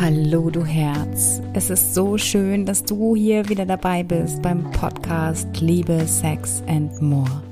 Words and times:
Hallo 0.00 0.48
du 0.48 0.64
Herz. 0.64 1.42
Es 1.54 1.70
ist 1.70 1.92
so 1.92 2.16
schön, 2.16 2.64
dass 2.64 2.84
du 2.84 3.16
hier 3.16 3.48
wieder 3.48 3.66
dabei 3.66 4.04
bist 4.04 4.40
beim 4.42 4.70
Podcast 4.70 5.48
Liebe, 5.60 6.06
Sex 6.06 6.62
and 6.68 7.02
More. 7.02 7.42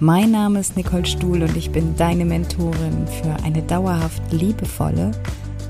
Mein 0.00 0.30
Name 0.30 0.60
ist 0.60 0.78
Nicole 0.78 1.04
Stuhl 1.04 1.42
und 1.42 1.54
ich 1.58 1.70
bin 1.70 1.94
deine 1.94 2.24
Mentorin 2.24 3.06
für 3.06 3.44
eine 3.44 3.60
dauerhaft 3.60 4.22
liebevolle 4.32 5.10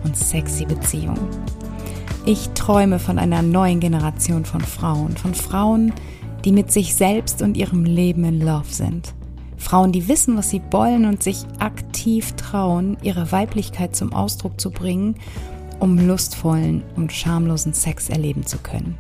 und 0.05 0.17
sexy 0.17 0.67
Beziehung. 0.67 1.19
Ich 2.25 2.49
träume 2.51 3.01
von 3.01 3.19
einer 3.19 3.43
neuen 3.43 3.81
Generation 3.81 4.45
von 4.45 4.61
Frauen, 4.61 5.17
von 5.17 5.35
Frauen, 5.35 5.93
die 6.45 6.53
mit 6.53 6.71
sich 6.71 6.95
selbst 6.95 7.43
und 7.43 7.57
ihrem 7.57 7.85
Leben 7.85 8.25
in 8.25 8.41
Love 8.41 8.71
sind. 8.71 9.15
Frauen, 9.57 9.91
die 9.91 10.07
wissen, 10.07 10.37
was 10.37 10.51
sie 10.51 10.63
wollen 10.71 11.07
und 11.07 11.25
sich 11.25 11.45
aktiv 11.59 12.35
trauen, 12.35 12.97
ihre 13.03 13.33
Weiblichkeit 13.33 13.97
zum 13.97 14.13
Ausdruck 14.13 14.61
zu 14.61 14.71
bringen 14.71 15.17
um 15.79 15.99
lustvollen 16.07 16.83
und 16.97 17.13
schamlosen 17.13 17.73
Sex 17.73 18.09
erleben 18.09 18.47
zu 18.47 18.59
können. 18.59 18.97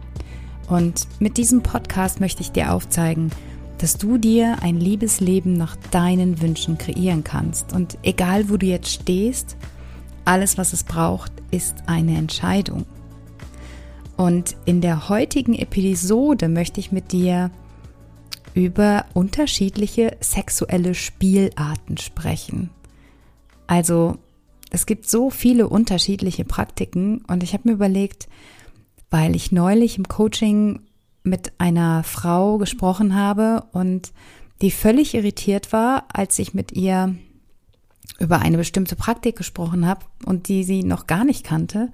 Und 0.68 1.08
mit 1.18 1.36
diesem 1.36 1.62
Podcast 1.62 2.20
möchte 2.20 2.42
ich 2.42 2.52
dir 2.52 2.72
aufzeigen, 2.72 3.30
dass 3.78 3.96
du 3.96 4.18
dir 4.18 4.56
ein 4.60 4.78
Liebesleben 4.78 5.52
nach 5.54 5.76
deinen 5.90 6.40
Wünschen 6.42 6.78
kreieren 6.78 7.24
kannst. 7.24 7.72
Und 7.72 7.96
egal, 8.02 8.50
wo 8.50 8.56
du 8.56 8.66
jetzt 8.66 8.90
stehst, 8.90 9.56
alles, 10.24 10.58
was 10.58 10.72
es 10.72 10.84
braucht, 10.84 11.32
ist 11.50 11.84
eine 11.86 12.16
Entscheidung. 12.16 12.84
Und 14.16 14.56
in 14.64 14.80
der 14.80 15.08
heutigen 15.08 15.54
Episode 15.54 16.48
möchte 16.48 16.80
ich 16.80 16.92
mit 16.92 17.12
dir 17.12 17.50
über 18.52 19.06
unterschiedliche 19.14 20.16
sexuelle 20.20 20.94
Spielarten 20.94 21.96
sprechen. 21.96 22.70
Also 23.68 24.18
es 24.70 24.86
gibt 24.86 25.08
so 25.08 25.30
viele 25.30 25.68
unterschiedliche 25.68 26.44
Praktiken 26.44 27.24
und 27.26 27.42
ich 27.42 27.52
habe 27.52 27.68
mir 27.68 27.74
überlegt, 27.74 28.28
weil 29.10 29.34
ich 29.34 29.52
neulich 29.52 29.96
im 29.96 30.08
Coaching 30.08 30.80
mit 31.22 31.52
einer 31.58 32.04
Frau 32.04 32.58
gesprochen 32.58 33.14
habe 33.14 33.64
und 33.72 34.12
die 34.60 34.70
völlig 34.70 35.14
irritiert 35.14 35.72
war, 35.72 36.06
als 36.12 36.38
ich 36.38 36.54
mit 36.54 36.72
ihr 36.72 37.14
über 38.18 38.40
eine 38.40 38.56
bestimmte 38.56 38.96
Praktik 38.96 39.36
gesprochen 39.36 39.86
habe 39.86 40.04
und 40.24 40.48
die 40.48 40.64
sie 40.64 40.82
noch 40.82 41.06
gar 41.06 41.24
nicht 41.24 41.44
kannte, 41.44 41.90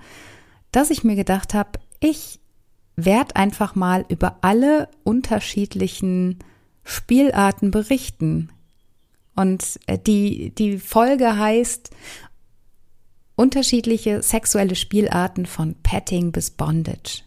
dass 0.72 0.90
ich 0.90 1.04
mir 1.04 1.16
gedacht 1.16 1.54
habe, 1.54 1.78
ich 2.00 2.40
werde 2.96 3.36
einfach 3.36 3.74
mal 3.74 4.04
über 4.08 4.38
alle 4.40 4.88
unterschiedlichen 5.02 6.38
Spielarten 6.84 7.70
berichten. 7.70 8.50
Und 9.34 9.80
äh, 9.86 9.98
die, 9.98 10.54
die 10.54 10.78
Folge 10.78 11.36
heißt 11.36 11.90
unterschiedliche 13.36 14.22
sexuelle 14.22 14.76
Spielarten 14.76 15.46
von 15.46 15.74
Petting 15.82 16.32
bis 16.32 16.50
Bondage. 16.50 17.22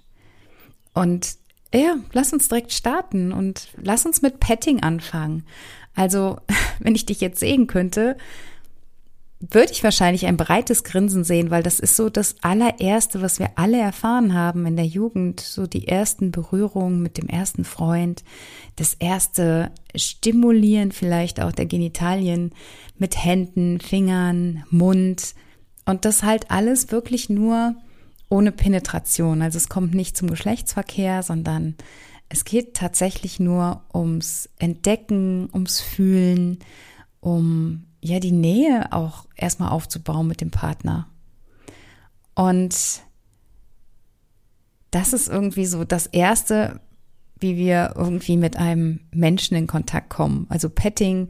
Und 0.94 1.36
ja, 1.74 1.98
lass 2.14 2.34
uns 2.34 2.48
direkt 2.48 2.72
starten 2.72 3.32
und 3.32 3.68
lass 3.82 4.06
uns 4.06 4.22
mit 4.22 4.40
Petting 4.40 4.82
anfangen. 4.82 5.44
Also, 5.96 6.38
wenn 6.80 6.96
ich 6.96 7.06
dich 7.06 7.22
jetzt 7.22 7.40
sehen 7.40 7.68
könnte, 7.68 8.18
würde 9.40 9.72
ich 9.72 9.84
wahrscheinlich 9.84 10.26
ein 10.26 10.38
breites 10.38 10.84
Grinsen 10.84 11.24
sehen, 11.24 11.52
weil 11.52 11.62
das 11.62 11.80
ist 11.80 11.96
so 11.96 12.10
das 12.10 12.38
allererste, 12.42 13.22
was 13.22 13.38
wir 13.38 13.52
alle 13.56 13.80
erfahren 13.80 14.34
haben 14.34 14.66
in 14.66 14.76
der 14.76 14.86
Jugend, 14.86 15.42
so 15.42 15.68
die 15.68 15.88
ersten 15.88 16.32
Berührungen 16.32 17.04
mit 17.04 17.18
dem 17.18 17.28
ersten 17.28 17.64
Freund, 17.64 18.24
das 18.78 18.96
erste 18.96 19.72
Stimulieren 19.96 20.92
vielleicht 20.92 21.40
auch 21.40 21.52
der 21.52 21.68
Genitalien 21.68 22.52
mit 22.98 23.24
Händen, 23.24 23.80
Fingern, 23.80 24.64
Mund, 24.72 25.36
und 25.88 26.04
das 26.04 26.22
halt 26.22 26.52
alles 26.52 26.92
wirklich 26.92 27.30
nur 27.30 27.74
ohne 28.30 28.52
Penetration. 28.52 29.42
Also 29.42 29.58
es 29.58 29.70
kommt 29.70 29.96
nicht 29.96 30.18
zum 30.18 30.30
Geschlechtsverkehr, 30.30 31.24
sondern 31.24 31.76
es 32.28 32.44
geht 32.44 32.74
tatsächlich 32.74 33.40
nur 33.40 33.82
ums 33.94 34.50
Entdecken, 34.60 35.50
ums 35.54 35.80
Fühlen, 35.80 36.60
um 37.22 37.86
ja 38.02 38.20
die 38.20 38.34
Nähe 38.34 38.92
auch 38.92 39.26
erstmal 39.38 39.70
aufzubauen 39.72 40.28
mit 40.28 40.42
dem 40.42 40.52
Partner. 40.52 41.08
Und 42.36 43.02
das 44.92 45.14
ist 45.14 45.30
irgendwie 45.30 45.66
so 45.66 45.86
das 45.86 46.06
erste, 46.06 46.82
wie 47.40 47.56
wir 47.56 47.94
irgendwie 47.95 48.36
mit 48.36 48.58
einem 48.58 49.00
Menschen 49.11 49.56
in 49.56 49.67
Kontakt 49.67 50.10
kommen. 50.10 50.48
Also 50.50 50.70
Petting 50.70 51.30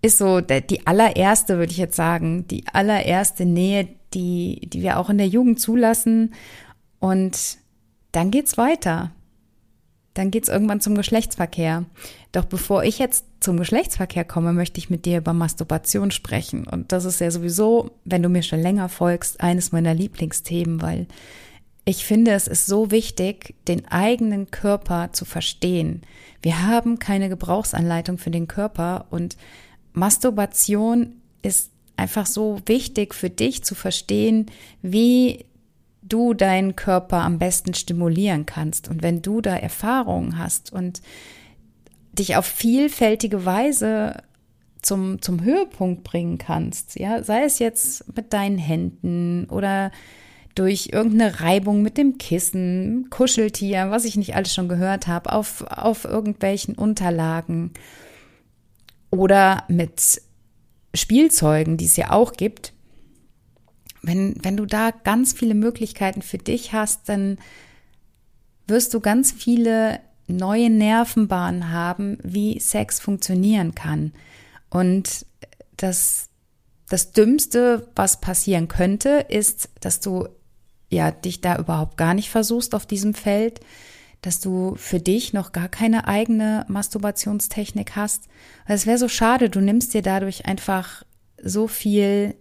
ist 0.00 0.18
so 0.18 0.40
die 0.40 0.86
allererste, 0.86 1.58
würde 1.58 1.72
ich 1.72 1.78
jetzt 1.78 1.96
sagen, 1.96 2.46
die 2.48 2.64
allererste 2.72 3.44
Nähe, 3.44 3.88
die, 4.14 4.68
die 4.72 4.82
wir 4.82 4.98
auch 4.98 5.10
in 5.10 5.18
der 5.18 5.28
Jugend 5.28 5.60
zulassen. 5.60 6.34
Und 7.00 7.58
dann 8.12 8.30
geht's 8.30 8.56
weiter. 8.56 9.12
Dann 10.14 10.30
geht's 10.30 10.48
irgendwann 10.48 10.80
zum 10.80 10.94
Geschlechtsverkehr. 10.94 11.84
Doch 12.32 12.44
bevor 12.44 12.84
ich 12.84 12.98
jetzt 12.98 13.24
zum 13.40 13.56
Geschlechtsverkehr 13.56 14.24
komme, 14.24 14.52
möchte 14.52 14.78
ich 14.78 14.90
mit 14.90 15.04
dir 15.04 15.18
über 15.18 15.32
Masturbation 15.32 16.10
sprechen. 16.10 16.66
Und 16.66 16.92
das 16.92 17.04
ist 17.04 17.20
ja 17.20 17.30
sowieso, 17.30 17.92
wenn 18.04 18.22
du 18.22 18.28
mir 18.28 18.42
schon 18.42 18.60
länger 18.60 18.88
folgst, 18.88 19.40
eines 19.40 19.72
meiner 19.72 19.94
Lieblingsthemen, 19.94 20.82
weil 20.82 21.06
ich 21.84 22.04
finde, 22.04 22.32
es 22.32 22.48
ist 22.48 22.66
so 22.66 22.90
wichtig, 22.90 23.54
den 23.66 23.88
eigenen 23.88 24.50
Körper 24.50 25.10
zu 25.12 25.24
verstehen. 25.24 26.02
Wir 26.42 26.66
haben 26.66 26.98
keine 26.98 27.28
Gebrauchsanleitung 27.28 28.18
für 28.18 28.30
den 28.30 28.46
Körper 28.46 29.06
und 29.10 29.36
Masturbation 29.92 31.20
ist 31.42 31.70
einfach 31.96 32.26
so 32.26 32.60
wichtig 32.66 33.14
für 33.14 33.30
dich 33.30 33.64
zu 33.64 33.74
verstehen, 33.74 34.46
wie 34.82 35.44
du 36.02 36.32
deinen 36.32 36.76
Körper 36.76 37.18
am 37.18 37.38
besten 37.38 37.74
stimulieren 37.74 38.46
kannst. 38.46 38.88
Und 38.88 39.02
wenn 39.02 39.20
du 39.20 39.40
da 39.40 39.56
Erfahrungen 39.56 40.38
hast 40.38 40.72
und 40.72 41.02
dich 42.12 42.36
auf 42.36 42.46
vielfältige 42.46 43.44
Weise 43.44 44.22
zum, 44.80 45.20
zum 45.20 45.42
Höhepunkt 45.42 46.04
bringen 46.04 46.38
kannst, 46.38 46.98
ja, 46.98 47.22
sei 47.22 47.44
es 47.44 47.58
jetzt 47.58 48.16
mit 48.16 48.32
deinen 48.32 48.58
Händen 48.58 49.46
oder 49.50 49.90
durch 50.54 50.90
irgendeine 50.92 51.40
Reibung 51.40 51.82
mit 51.82 51.98
dem 51.98 52.18
Kissen, 52.18 53.10
Kuscheltier, 53.10 53.90
was 53.90 54.04
ich 54.04 54.16
nicht 54.16 54.34
alles 54.34 54.52
schon 54.52 54.68
gehört 54.68 55.06
habe, 55.06 55.32
auf, 55.32 55.62
auf 55.62 56.04
irgendwelchen 56.04 56.74
Unterlagen 56.74 57.72
oder 59.10 59.64
mit 59.68 60.20
Spielzeugen, 60.94 61.76
die 61.76 61.86
es 61.86 61.96
ja 61.96 62.10
auch 62.10 62.32
gibt. 62.32 62.72
Wenn, 64.02 64.36
wenn 64.42 64.56
du 64.56 64.66
da 64.66 64.90
ganz 64.90 65.32
viele 65.32 65.54
Möglichkeiten 65.54 66.22
für 66.22 66.38
dich 66.38 66.72
hast, 66.72 67.08
dann 67.08 67.38
wirst 68.66 68.94
du 68.94 69.00
ganz 69.00 69.32
viele 69.32 70.00
neue 70.26 70.70
Nervenbahnen 70.70 71.70
haben, 71.70 72.18
wie 72.22 72.60
Sex 72.60 73.00
funktionieren 73.00 73.74
kann. 73.74 74.12
Und 74.70 75.26
das, 75.76 76.28
das 76.88 77.12
Dümmste, 77.12 77.88
was 77.96 78.20
passieren 78.20 78.68
könnte, 78.68 79.26
ist, 79.28 79.70
dass 79.80 80.00
du 80.00 80.28
ja 80.90 81.10
dich 81.10 81.40
da 81.40 81.58
überhaupt 81.58 81.96
gar 81.96 82.14
nicht 82.14 82.30
versuchst 82.30 82.74
auf 82.74 82.86
diesem 82.86 83.14
Feld, 83.14 83.60
dass 84.22 84.40
du 84.40 84.74
für 84.76 84.98
dich 84.98 85.32
noch 85.32 85.52
gar 85.52 85.68
keine 85.68 86.08
eigene 86.08 86.64
Masturbationstechnik 86.68 87.94
hast. 87.94 88.24
Es 88.66 88.86
wäre 88.86 88.98
so 88.98 89.08
schade, 89.08 89.48
du 89.48 89.60
nimmst 89.60 89.94
dir 89.94 90.02
dadurch 90.02 90.46
einfach 90.46 91.04
so 91.42 91.68
viel 91.68 92.34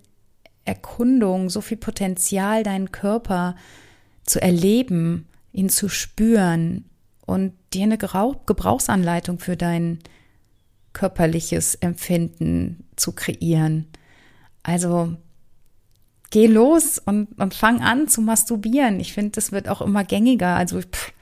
Erkundung, 0.65 1.49
so 1.49 1.61
viel 1.61 1.77
Potenzial, 1.77 2.63
deinen 2.63 2.91
Körper 2.91 3.55
zu 4.23 4.41
erleben, 4.41 5.27
ihn 5.53 5.69
zu 5.69 5.87
spüren 5.87 6.85
und 7.25 7.53
dir 7.73 7.83
eine 7.83 7.97
Gebrauchsanleitung 7.97 9.39
für 9.39 9.55
dein 9.55 9.99
körperliches 10.93 11.75
Empfinden 11.75 12.85
zu 12.95 13.11
kreieren. 13.11 13.87
Also 14.63 15.15
geh 16.31 16.47
los 16.47 16.99
und, 16.99 17.39
und 17.39 17.53
fang 17.53 17.81
an 17.81 18.07
zu 18.07 18.21
masturbieren. 18.21 18.99
Ich 18.99 19.13
finde, 19.13 19.31
das 19.31 19.51
wird 19.51 19.69
auch 19.69 19.81
immer 19.81 20.03
gängiger. 20.03 20.55
Also 20.55 20.81
pff, 20.81 21.13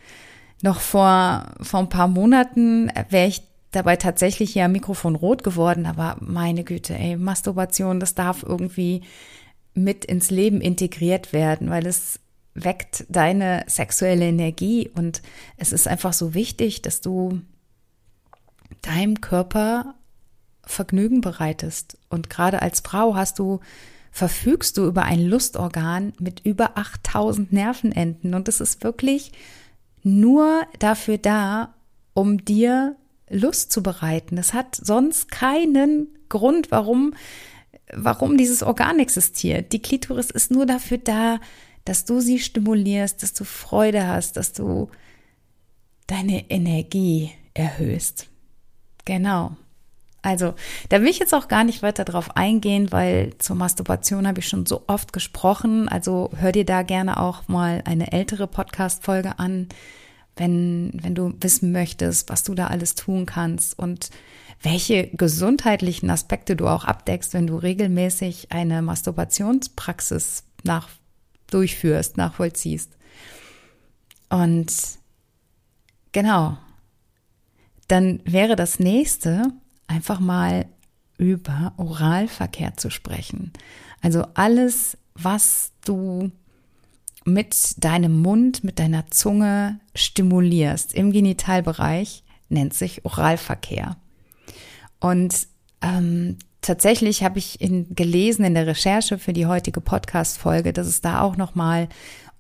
noch 0.62 0.80
vor, 0.80 1.46
vor 1.62 1.80
ein 1.82 1.90
paar 1.90 2.08
Monaten 2.08 2.92
wäre 3.10 3.28
ich 3.28 3.44
dabei 3.72 3.98
tatsächlich 3.98 4.56
ja 4.56 4.68
Mikrofon 4.68 5.16
rot 5.16 5.44
geworden, 5.44 5.86
aber 5.86 6.18
meine 6.22 6.64
Güte, 6.64 6.98
ey, 6.98 7.18
Masturbation, 7.18 8.00
das 8.00 8.16
darf 8.16 8.44
irgendwie 8.44 9.02
mit 9.74 10.06
ins 10.06 10.32
Leben 10.32 10.62
integriert 10.62 11.34
werden, 11.34 11.70
weil 11.70 11.86
es 11.86 12.20
weckt 12.54 13.06
deine 13.10 13.66
sexuelle 13.68 14.28
Energie 14.28 14.90
und 14.96 15.22
es 15.58 15.74
ist 15.74 15.88
einfach 15.88 16.14
so 16.14 16.34
wichtig, 16.34 16.82
dass 16.82 17.02
du 17.02 17.42
deinem 18.82 19.20
Körper 19.20 19.96
Vergnügen 20.66 21.22
bereitest. 21.22 21.98
Und 22.10 22.30
gerade 22.30 22.62
als 22.62 22.80
Frau 22.80 23.16
hast 23.16 23.40
du, 23.40 23.60
verfügst 24.12 24.78
du 24.78 24.86
über 24.86 25.04
ein 25.04 25.22
Lustorgan 25.22 26.14
mit 26.20 26.40
über 26.40 26.78
8000 26.78 27.52
Nervenenden 27.52 28.34
und 28.34 28.48
es 28.48 28.62
ist 28.62 28.84
wirklich 28.84 29.32
nur 30.06 30.66
dafür 30.80 31.18
da, 31.18 31.74
um 32.14 32.46
dir 32.46 32.96
Lust 33.30 33.72
zu 33.72 33.84
bereiten. 33.84 34.38
Es 34.38 34.54
hat 34.54 34.76
sonst 34.76 35.32
keinen 35.32 36.08
Grund, 36.30 36.72
warum 36.72 37.14
warum 37.94 38.38
dieses 38.38 38.64
Organ 38.64 39.00
existiert. 39.00 39.72
Die 39.72 39.82
Klitoris 39.82 40.30
ist 40.32 40.52
nur 40.52 40.66
dafür 40.66 40.98
da, 40.98 41.40
dass 41.86 42.06
du 42.06 42.20
sie 42.20 42.40
stimulierst, 42.40 43.22
dass 43.22 43.34
du 43.34 43.44
Freude 43.44 44.08
hast, 44.08 44.38
dass 44.38 44.54
du 44.54 44.90
deine 46.08 46.50
Energie 46.50 47.32
erhöhst. 47.54 48.28
Genau. 49.06 49.56
Also, 50.26 50.56
da 50.90 51.02
will 51.02 51.10
ich 51.10 51.20
jetzt 51.20 51.36
auch 51.36 51.48
gar 51.48 51.64
nicht 51.64 51.84
weiter 51.84 52.04
drauf 52.04 52.36
eingehen, 52.36 52.92
weil 52.92 53.38
zur 53.38 53.56
Masturbation 53.56 54.28
habe 54.28 54.40
ich 54.40 54.48
schon 54.48 54.66
so 54.66 54.84
oft 54.88 55.14
gesprochen. 55.14 55.88
Also 55.88 56.32
hör 56.36 56.52
dir 56.52 56.66
da 56.66 56.82
gerne 56.82 57.20
auch 57.20 57.48
mal 57.48 57.84
eine 57.86 58.12
ältere 58.12 58.48
Podcast-Folge 58.48 59.38
an, 59.38 59.70
wenn, 60.36 60.94
wenn 60.96 61.14
du 61.14 61.36
wissen 61.42 61.72
möchtest, 61.72 62.32
was 62.32 62.44
du 62.44 62.56
da 62.56 62.68
alles 62.68 62.96
tun 62.96 63.28
kannst 63.28 63.78
und 63.78 64.10
welche 64.64 65.10
gesundheitlichen 65.10 66.10
Aspekte 66.10 66.56
du 66.56 66.68
auch 66.68 66.86
abdeckst, 66.86 67.36
wenn 67.36 67.46
du 67.46 67.58
regelmäßig 67.58 68.52
eine 68.52 68.82
Masturbationspraxis 68.82 70.44
nach, 70.64 70.90
durchführst, 71.52 72.18
nachvollziehst. 72.18 72.90
Und 74.30 74.74
genau, 76.14 76.58
dann 77.88 78.22
wäre 78.26 78.56
das 78.56 78.80
nächste, 78.80 79.54
einfach 79.88 80.20
mal 80.20 80.68
über 81.18 81.74
Oralverkehr 81.78 82.76
zu 82.78 82.90
sprechen. 82.90 83.54
Also 84.02 84.26
alles, 84.34 84.98
was 85.14 85.72
du 85.86 86.32
mit 87.26 87.84
deinem 87.84 88.22
Mund, 88.22 88.64
mit 88.64 88.80
deiner 88.80 89.08
Zunge 89.08 89.80
stimulierst 89.96 90.94
im 90.94 91.12
Genitalbereich, 91.12 92.24
nennt 92.50 92.74
sich 92.74 93.04
Oralverkehr. 93.06 93.98
Und 95.00 95.48
ähm, 95.82 96.38
tatsächlich 96.62 97.24
habe 97.24 97.40
ich 97.40 97.62
in, 97.62 97.96
gelesen 97.96 98.46
in 98.46 98.54
der 98.54 98.68
Recherche 98.68 99.18
für 99.18 99.34
die 99.34 99.48
heutige 99.48 99.82
Podcast-Folge, 99.82 100.74
dass 100.74 100.88
es 100.88 101.02
da 101.02 101.22
auch 101.22 101.36
nochmal 101.36 101.90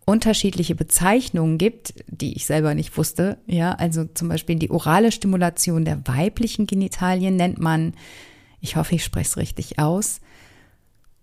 unterschiedliche 0.05 0.75
Bezeichnungen 0.75 1.57
gibt, 1.57 1.93
die 2.07 2.35
ich 2.35 2.45
selber 2.45 2.75
nicht 2.75 2.95
wusste. 2.97 3.37
Ja, 3.47 3.71
also 3.71 4.05
zum 4.05 4.29
Beispiel 4.29 4.55
die 4.55 4.69
orale 4.69 5.11
Stimulation 5.11 5.83
der 5.83 6.07
weiblichen 6.07 6.67
Genitalien 6.67 7.35
nennt 7.35 7.59
man, 7.59 7.93
ich 8.61 8.75
hoffe, 8.75 8.95
ich 8.95 9.03
spreche 9.03 9.29
es 9.29 9.37
richtig 9.37 9.79
aus, 9.79 10.21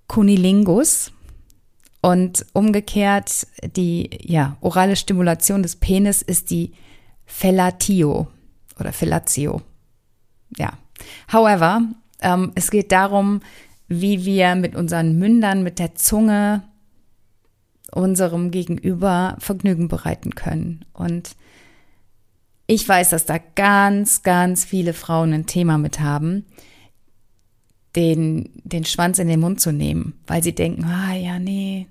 Cunilingus. 0.09 1.13
Und 2.05 2.47
umgekehrt 2.53 3.47
die 3.77 4.11
ja, 4.21 4.57
orale 4.61 4.97
Stimulation 4.97 5.63
des 5.63 5.77
Penis 5.77 6.21
ist 6.21 6.51
die 6.51 6.73
Fellatio 7.27 8.27
oder 8.81 8.93
Fellatio. 8.93 9.63
Ja. 10.57 10.73
However, 11.33 11.83
ähm, 12.21 12.51
es 12.57 12.73
geht 12.73 12.91
darum, 12.91 13.41
wie 13.87 14.25
wir 14.25 14.57
mit 14.57 14.75
unseren 14.75 15.17
Mündern, 15.17 15.63
mit 15.63 15.79
der 15.79 15.95
Zunge 15.95 16.65
unserem 17.95 18.51
Gegenüber 18.51 19.37
Vergnügen 19.39 19.89
bereiten 19.89 20.35
können. 20.35 20.85
Und 20.93 21.37
ich 22.67 22.89
weiß, 22.89 23.11
dass 23.11 23.27
da 23.27 23.39
ganz, 23.55 24.23
ganz 24.23 24.65
viele 24.65 24.95
Frauen 24.95 25.33
ein 25.33 25.47
Thema 25.47 25.79
mit 25.79 26.01
haben, 26.01 26.47
den, 27.95 28.51
den 28.65 28.85
Schwanz 28.85 29.19
in 29.19 29.29
den 29.29 29.41
Mund 29.41 29.61
zu 29.61 29.73
nehmen, 29.73 30.15
weil 30.27 30.43
sie 30.43 30.55
denken, 30.55 30.85
ah 30.85 31.15
ja, 31.15 31.39
nee, 31.39 31.87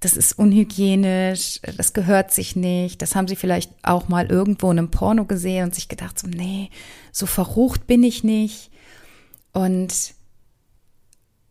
das 0.00 0.16
ist 0.16 0.38
unhygienisch, 0.38 1.60
das 1.76 1.92
gehört 1.92 2.32
sich 2.32 2.56
nicht. 2.56 3.00
Das 3.00 3.14
haben 3.14 3.28
sie 3.28 3.36
vielleicht 3.36 3.72
auch 3.82 4.08
mal 4.08 4.26
irgendwo 4.26 4.70
in 4.70 4.78
einem 4.78 4.90
Porno 4.90 5.24
gesehen 5.24 5.64
und 5.64 5.74
sich 5.74 5.88
gedacht, 5.88 6.18
so, 6.18 6.26
nee, 6.26 6.70
so 7.12 7.26
verrucht 7.26 7.86
bin 7.86 8.02
ich 8.02 8.22
nicht. 8.22 8.70
Und 9.52 10.15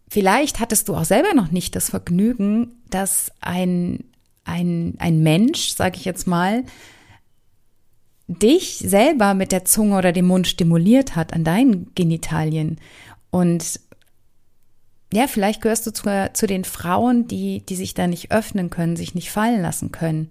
Vielleicht 0.08 0.60
hattest 0.60 0.88
du 0.88 0.96
auch 0.96 1.06
selber 1.06 1.34
noch 1.34 1.52
nicht 1.52 1.76
das 1.76 1.90
Vergnügen, 1.90 2.76
dass 2.90 3.32
ein, 3.42 4.04
ein, 4.44 4.96
ein 5.00 5.24
Mensch, 5.24 5.70
sage 5.70 5.98
ich 5.98 6.06
jetzt 6.06 6.28
mal, 6.28 6.64
dich 8.28 8.78
selber 8.80 9.34
mit 9.34 9.52
der 9.52 9.66
Zunge 9.66 9.98
oder 9.98 10.12
dem 10.12 10.26
Mund 10.28 10.48
stimuliert 10.48 11.16
hat 11.16 11.34
an 11.34 11.44
deinen 11.44 11.94
Genitalien. 11.96 12.80
Und 13.30 13.80
ja, 15.14 15.28
vielleicht 15.28 15.62
gehörst 15.62 15.86
du 15.88 15.94
zu, 15.94 16.30
zu 16.34 16.48
den 16.48 16.64
Frauen, 16.64 17.28
die, 17.28 17.66
die 17.66 17.76
sich 17.76 17.94
da 17.94 18.08
nicht 18.08 18.32
öffnen 18.32 18.70
können, 18.70 18.96
sich 18.96 19.16
nicht 19.16 19.32
fallen 19.32 19.62
lassen 19.62 19.92
können. 19.92 20.30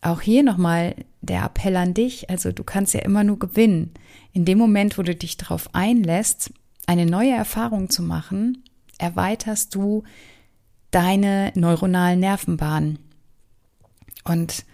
Auch 0.00 0.20
hier 0.20 0.42
nochmal 0.42 0.94
der 1.20 1.44
Appell 1.44 1.76
an 1.76 1.94
dich. 1.94 2.30
Also 2.30 2.52
du 2.52 2.62
kannst 2.62 2.94
ja 2.94 3.00
immer 3.00 3.24
nur 3.24 3.38
gewinnen. 3.38 3.92
In 4.32 4.44
dem 4.44 4.58
Moment, 4.58 4.98
wo 4.98 5.02
du 5.02 5.14
dich 5.14 5.36
darauf 5.36 5.74
einlässt, 5.74 6.52
eine 6.86 7.06
neue 7.06 7.32
Erfahrung 7.32 7.90
zu 7.90 8.02
machen, 8.02 8.62
erweiterst 8.98 9.74
du 9.74 10.04
deine 10.90 11.52
neuronalen 11.54 12.20
Nervenbahnen 12.20 12.98
und 14.24 14.64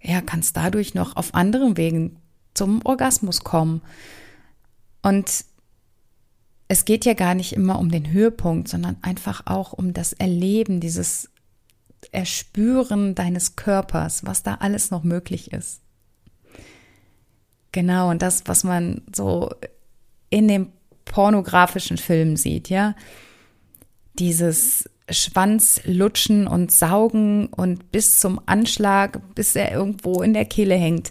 ja, 0.00 0.20
kannst 0.20 0.56
dadurch 0.56 0.94
noch 0.94 1.16
auf 1.16 1.34
anderen 1.34 1.76
Wegen 1.76 2.16
zum 2.54 2.84
Orgasmus 2.84 3.44
kommen. 3.44 3.82
Und 5.02 5.44
es 6.68 6.84
geht 6.84 7.04
ja 7.04 7.14
gar 7.14 7.34
nicht 7.34 7.52
immer 7.52 7.78
um 7.78 7.90
den 7.90 8.10
Höhepunkt, 8.10 8.68
sondern 8.68 8.96
einfach 9.02 9.46
auch 9.46 9.72
um 9.72 9.92
das 9.92 10.12
Erleben, 10.12 10.80
dieses 10.80 11.30
Erspüren 12.12 13.14
deines 13.14 13.56
Körpers, 13.56 14.24
was 14.24 14.42
da 14.42 14.56
alles 14.56 14.90
noch 14.90 15.02
möglich 15.02 15.52
ist. 15.52 15.80
Genau, 17.72 18.10
und 18.10 18.22
das, 18.22 18.42
was 18.46 18.64
man 18.64 19.02
so 19.14 19.50
in 20.30 20.48
den 20.48 20.72
pornografischen 21.04 21.96
Filmen 21.96 22.36
sieht, 22.36 22.68
ja 22.68 22.94
dieses 24.18 24.88
Schwanzlutschen 25.10 26.46
und 26.46 26.70
Saugen 26.70 27.46
und 27.46 27.90
bis 27.92 28.18
zum 28.18 28.40
Anschlag, 28.46 29.20
bis 29.34 29.56
er 29.56 29.72
irgendwo 29.72 30.22
in 30.22 30.34
der 30.34 30.44
Kehle 30.44 30.74
hängt. 30.74 31.10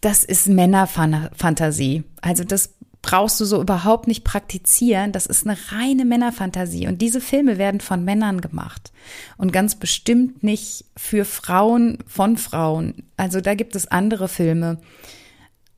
Das 0.00 0.22
ist 0.22 0.48
Männerfantasie. 0.48 2.04
Also 2.20 2.44
das 2.44 2.74
brauchst 3.00 3.38
du 3.40 3.44
so 3.44 3.60
überhaupt 3.60 4.06
nicht 4.06 4.24
praktizieren. 4.24 5.12
Das 5.12 5.26
ist 5.26 5.46
eine 5.46 5.56
reine 5.72 6.04
Männerfantasie. 6.04 6.86
Und 6.86 7.02
diese 7.02 7.20
Filme 7.20 7.58
werden 7.58 7.80
von 7.80 8.04
Männern 8.04 8.40
gemacht. 8.40 8.92
Und 9.36 9.52
ganz 9.52 9.74
bestimmt 9.74 10.42
nicht 10.42 10.86
für 10.96 11.24
Frauen 11.24 11.98
von 12.06 12.36
Frauen. 12.36 13.04
Also 13.16 13.40
da 13.40 13.54
gibt 13.54 13.76
es 13.76 13.86
andere 13.86 14.28
Filme. 14.28 14.78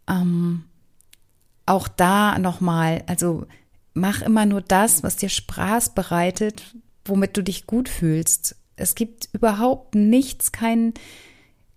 Ähm, 0.09 0.65
auch 1.67 1.89
da 1.89 2.39
nochmal, 2.39 3.03
also 3.07 3.47
mach 3.97 4.23
immer 4.23 4.47
nur 4.47 4.61
das, 4.61 5.03
was 5.03 5.17
dir 5.17 5.31
Spaß 5.31 5.95
bereitet, 5.95 6.77
womit 7.05 7.37
du 7.37 7.43
dich 7.43 7.67
gut 7.67 7.89
fühlst. 7.89 8.57
Es 8.77 8.95
gibt 8.95 9.31
überhaupt 9.33 9.95
nichts, 9.95 10.53
kein, 10.53 10.93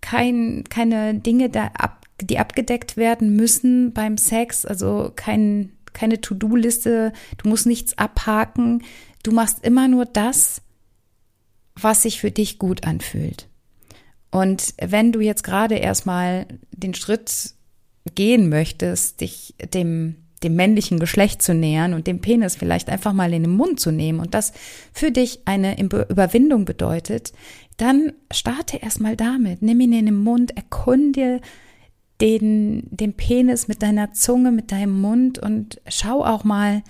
kein, 0.02 0.64
keine 0.68 1.14
Dinge, 1.14 1.48
da 1.48 1.70
ab, 1.74 2.06
die 2.20 2.38
abgedeckt 2.38 2.98
werden 2.98 3.34
müssen 3.34 3.92
beim 3.94 4.18
Sex, 4.18 4.66
also 4.66 5.10
kein, 5.16 5.72
keine 5.94 6.20
To-Do-Liste, 6.20 7.14
du 7.38 7.48
musst 7.48 7.66
nichts 7.66 7.96
abhaken, 7.96 8.82
du 9.22 9.32
machst 9.32 9.64
immer 9.64 9.88
nur 9.88 10.04
das, 10.04 10.60
was 11.74 12.02
sich 12.02 12.20
für 12.20 12.30
dich 12.30 12.58
gut 12.58 12.84
anfühlt. 12.84 13.48
Und 14.30 14.74
wenn 14.78 15.10
du 15.10 15.20
jetzt 15.20 15.42
gerade 15.42 15.76
erstmal 15.76 16.46
den 16.70 16.92
Schritt 16.92 17.54
gehen 18.14 18.50
möchtest, 18.50 19.22
dich 19.22 19.54
dem 19.72 20.16
dem 20.42 20.56
männlichen 20.56 20.98
Geschlecht 20.98 21.42
zu 21.42 21.54
nähern 21.54 21.94
und 21.94 22.06
den 22.06 22.20
Penis 22.20 22.56
vielleicht 22.56 22.88
einfach 22.88 23.12
mal 23.12 23.32
in 23.32 23.42
den 23.42 23.52
Mund 23.52 23.78
zu 23.78 23.90
nehmen 23.90 24.20
und 24.20 24.34
das 24.34 24.52
für 24.92 25.10
dich 25.10 25.40
eine 25.44 25.80
Überwindung 25.80 26.64
bedeutet, 26.64 27.32
dann 27.76 28.12
starte 28.32 28.78
erstmal 28.78 29.16
damit. 29.16 29.62
Nimm 29.62 29.80
ihn 29.80 29.92
in 29.92 30.06
den 30.06 30.22
Mund, 30.22 30.56
erkunde 30.56 31.40
den, 32.20 32.84
den 32.90 33.14
Penis 33.14 33.68
mit 33.68 33.82
deiner 33.82 34.12
Zunge, 34.12 34.52
mit 34.52 34.72
deinem 34.72 35.00
Mund 35.00 35.38
und 35.38 35.80
schau 35.88 36.24
auch 36.24 36.44
mal, 36.44 36.82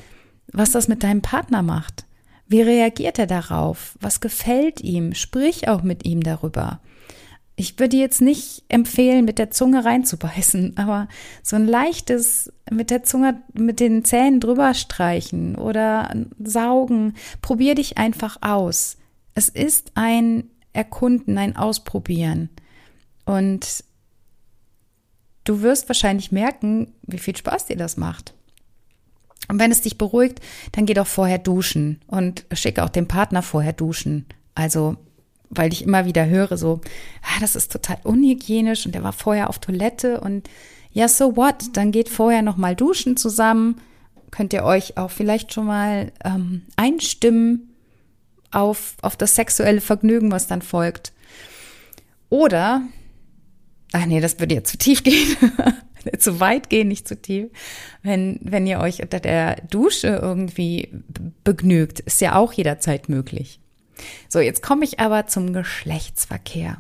was 0.53 0.73
das 0.73 0.89
mit 0.89 1.03
deinem 1.03 1.23
Partner 1.23 1.63
macht. 1.63 2.05
Wie 2.49 2.63
reagiert 2.63 3.19
er 3.19 3.29
darauf? 3.29 3.97
Was 4.01 4.21
gefällt 4.21 4.81
ihm? 4.81 5.15
Sprich 5.15 5.69
auch 5.69 5.83
mit 5.83 6.05
ihm 6.05 6.23
darüber. 6.23 6.81
Ich 7.61 7.79
würde 7.79 7.99
jetzt 7.99 8.23
nicht 8.23 8.65
empfehlen, 8.71 9.27
mit 9.27 9.39
der 9.39 9.51
Zunge 9.51 9.85
reinzubeißen, 9.85 10.73
aber 10.79 11.09
so 11.43 11.57
ein 11.57 11.67
leichtes 11.67 12.51
mit 12.71 12.89
der 12.89 13.03
Zunge, 13.03 13.43
mit 13.53 13.81
den 13.81 14.03
Zähnen 14.03 14.41
drüber 14.41 14.73
streichen 14.73 15.57
oder 15.57 16.11
saugen. 16.43 17.13
Probier 17.43 17.75
dich 17.75 17.99
einfach 17.99 18.39
aus. 18.41 18.97
Es 19.35 19.51
ist 19.51 19.93
ein 19.95 20.45
Erkunden, 20.73 21.37
ein 21.37 21.55
Ausprobieren. 21.55 22.49
Und 23.27 23.85
du 25.45 25.61
wirst 25.61 25.87
wahrscheinlich 25.91 26.33
merken, 26.33 26.95
wie 27.03 27.19
viel 27.19 27.37
Spaß 27.37 27.67
dir 27.67 27.77
das 27.77 27.99
macht. 27.99 28.33
Und 29.49 29.59
wenn 29.59 29.71
es 29.71 29.83
dich 29.83 29.99
beruhigt, 29.99 30.41
dann 30.73 30.87
geh 30.87 30.95
doch 30.95 31.07
vorher 31.07 31.39
duschen 31.39 32.01
und 32.07 32.47
schick 32.53 32.79
auch 32.79 32.89
dem 32.89 33.07
Partner 33.07 33.43
vorher 33.43 33.75
duschen. 33.75 34.25
Also 34.55 34.97
weil 35.51 35.73
ich 35.73 35.83
immer 35.83 36.07
wieder 36.07 36.27
höre, 36.27 36.57
so, 36.57 36.81
ah, 37.23 37.41
das 37.41 37.57
ist 37.57 37.73
total 37.73 37.99
unhygienisch 38.05 38.87
und 38.87 38.95
der 38.95 39.03
war 39.03 39.13
vorher 39.13 39.49
auf 39.49 39.59
Toilette 39.59 40.21
und 40.21 40.49
ja, 40.93 41.09
so 41.09 41.37
what? 41.37 41.77
Dann 41.77 41.93
geht 41.93 42.09
vorher 42.09 42.43
nochmal 42.43 42.75
duschen 42.75 43.17
zusammen, 43.17 43.81
könnt 44.31 44.53
ihr 44.53 44.65
euch 44.65 44.97
auch 44.97 45.11
vielleicht 45.11 45.53
schon 45.53 45.67
mal 45.67 46.13
ähm, 46.25 46.63
einstimmen 46.77 47.75
auf, 48.51 48.95
auf 49.03 49.17
das 49.17 49.35
sexuelle 49.35 49.81
Vergnügen, 49.81 50.33
was 50.33 50.47
dann 50.47 50.63
folgt. 50.63 51.13
Oder, 52.29 52.83
ach 53.93 54.07
nee, 54.07 54.21
das 54.21 54.39
würde 54.39 54.55
jetzt 54.55 54.71
zu 54.71 54.79
tief 54.79 55.03
gehen. 55.05 55.37
zu 56.19 56.41
weit 56.41 56.71
gehen, 56.71 56.89
nicht 56.89 57.07
zu 57.07 57.21
tief. 57.21 57.51
Wenn, 58.03 58.41
wenn 58.43 58.67
ihr 58.67 58.81
euch 58.81 59.03
unter 59.03 59.21
der 59.21 59.57
Dusche 59.71 60.19
irgendwie 60.23 60.91
begnügt, 61.45 62.01
ist 62.01 62.21
ja 62.21 62.37
auch 62.37 62.53
jederzeit 62.53 63.09
möglich. 63.09 63.61
So, 64.29 64.41
jetzt 64.41 64.63
komme 64.63 64.85
ich 64.85 65.01
aber 65.01 65.27
zum 65.27 65.53
Geschlechtsverkehr. 65.53 66.79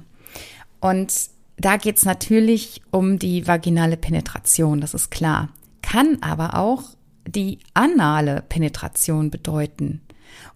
Und 0.81 1.13
da 1.57 1.77
geht 1.77 1.99
es 1.99 2.05
natürlich 2.05 2.81
um 2.91 3.19
die 3.19 3.47
vaginale 3.47 3.97
Penetration, 3.97 4.81
das 4.81 4.95
ist 4.95 5.11
klar. 5.11 5.51
Kann 5.83 6.19
aber 6.23 6.55
auch 6.55 6.85
die 7.27 7.59
anale 7.75 8.43
Penetration 8.49 9.31
bedeuten. 9.31 10.01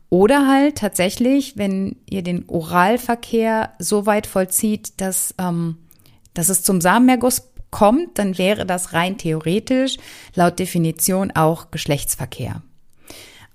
Oder 0.08 0.46
halt 0.46 0.78
tatsächlich, 0.78 1.56
wenn 1.56 1.96
ihr 2.08 2.22
den 2.22 2.48
Oralverkehr 2.48 3.72
so 3.78 4.06
weit 4.06 4.26
vollzieht, 4.26 5.00
dass, 5.00 5.34
ähm, 5.38 5.78
dass 6.34 6.48
es 6.48 6.62
zum 6.62 6.80
Samenerguss 6.80 7.50
kommt, 7.70 8.18
dann 8.18 8.38
wäre 8.38 8.64
das 8.64 8.92
rein 8.92 9.18
theoretisch 9.18 9.96
laut 10.34 10.58
Definition 10.58 11.32
auch 11.32 11.72
Geschlechtsverkehr. 11.72 12.62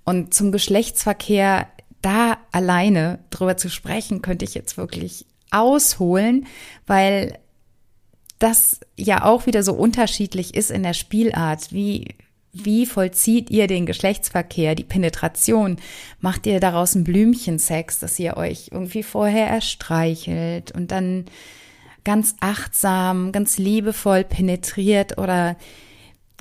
Und 0.03 0.33
zum 0.33 0.51
Geschlechtsverkehr 0.51 1.67
da 2.01 2.37
alleine 2.51 3.19
drüber 3.29 3.57
zu 3.57 3.69
sprechen, 3.69 4.21
könnte 4.21 4.45
ich 4.45 4.53
jetzt 4.53 4.77
wirklich 4.77 5.25
ausholen, 5.51 6.47
weil 6.87 7.37
das 8.39 8.79
ja 8.95 9.25
auch 9.25 9.45
wieder 9.45 9.63
so 9.63 9.73
unterschiedlich 9.73 10.55
ist 10.55 10.71
in 10.71 10.83
der 10.83 10.93
Spielart. 10.93 11.73
Wie, 11.73 12.15
wie 12.53 12.85
vollzieht 12.85 13.49
ihr 13.49 13.67
den 13.67 13.85
Geschlechtsverkehr, 13.85 14.75
die 14.75 14.85
Penetration? 14.85 15.77
Macht 16.21 16.47
ihr 16.47 16.59
daraus 16.59 16.95
einen 16.95 17.03
Blümchensex, 17.03 17.99
dass 17.99 18.17
ihr 18.17 18.37
euch 18.37 18.69
irgendwie 18.71 19.03
vorher 19.03 19.47
erstreichelt 19.47 20.71
und 20.71 20.91
dann 20.91 21.25
ganz 22.05 22.35
achtsam, 22.39 23.33
ganz 23.33 23.57
liebevoll 23.57 24.23
penetriert 24.23 25.17
oder 25.17 25.57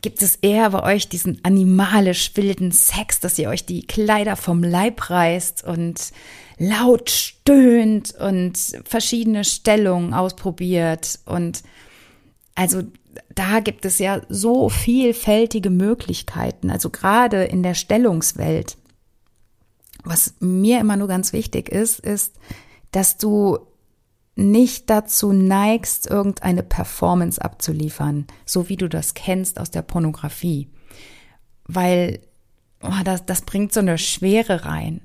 gibt 0.03 0.23
es 0.23 0.37
eher 0.37 0.71
bei 0.71 0.95
euch 0.95 1.09
diesen 1.09 1.45
animalisch 1.45 2.37
wilden 2.37 2.73
Sex, 2.73 3.21
dass 3.21 3.39
ihr 3.39 3.49
euch 3.49 3.67
die 3.67 3.87
Kleider 3.87 4.37
vom 4.37 4.63
Leib 4.63 5.11
reißt 5.11 5.65
und 5.65 6.13
laut 6.59 7.11
stöhnt 7.11 8.15
und 8.15 8.57
verschiedene 8.85 9.45
Stellungen 9.45 10.15
ausprobiert 10.15 11.19
und 11.25 11.63
also 12.55 12.83
da 13.35 13.61
gibt 13.61 13.85
es 13.85 13.99
ja 13.99 14.21
so 14.29 14.69
vielfältige 14.69 15.71
Möglichkeiten, 15.71 16.71
also 16.71 16.91
gerade 16.91 17.45
in 17.45 17.63
der 17.63 17.75
Stellungswelt. 17.75 18.77
Was 20.05 20.35
mir 20.41 20.81
immer 20.81 20.97
nur 20.97 21.09
ganz 21.09 21.33
wichtig 21.33 21.69
ist, 21.69 22.01
ist, 22.01 22.35
dass 22.91 23.17
du 23.19 23.59
nicht 24.39 24.89
dazu 24.89 25.33
neigst, 25.33 26.09
irgendeine 26.09 26.63
Performance 26.63 27.43
abzuliefern, 27.43 28.29
so 28.47 28.69
wie 28.69 28.77
du 28.77 28.89
das 28.89 29.15
kennst 29.15 29.59
aus 29.59 29.73
der 29.73 29.83
Pornografie. 29.83 30.69
Weil 31.65 32.21
oh, 32.81 33.03
das, 33.05 33.27
das 33.27 33.43
bringt 33.43 33.73
so 33.73 33.81
eine 33.81 33.99
Schwere 33.99 34.65
rein. 34.65 35.01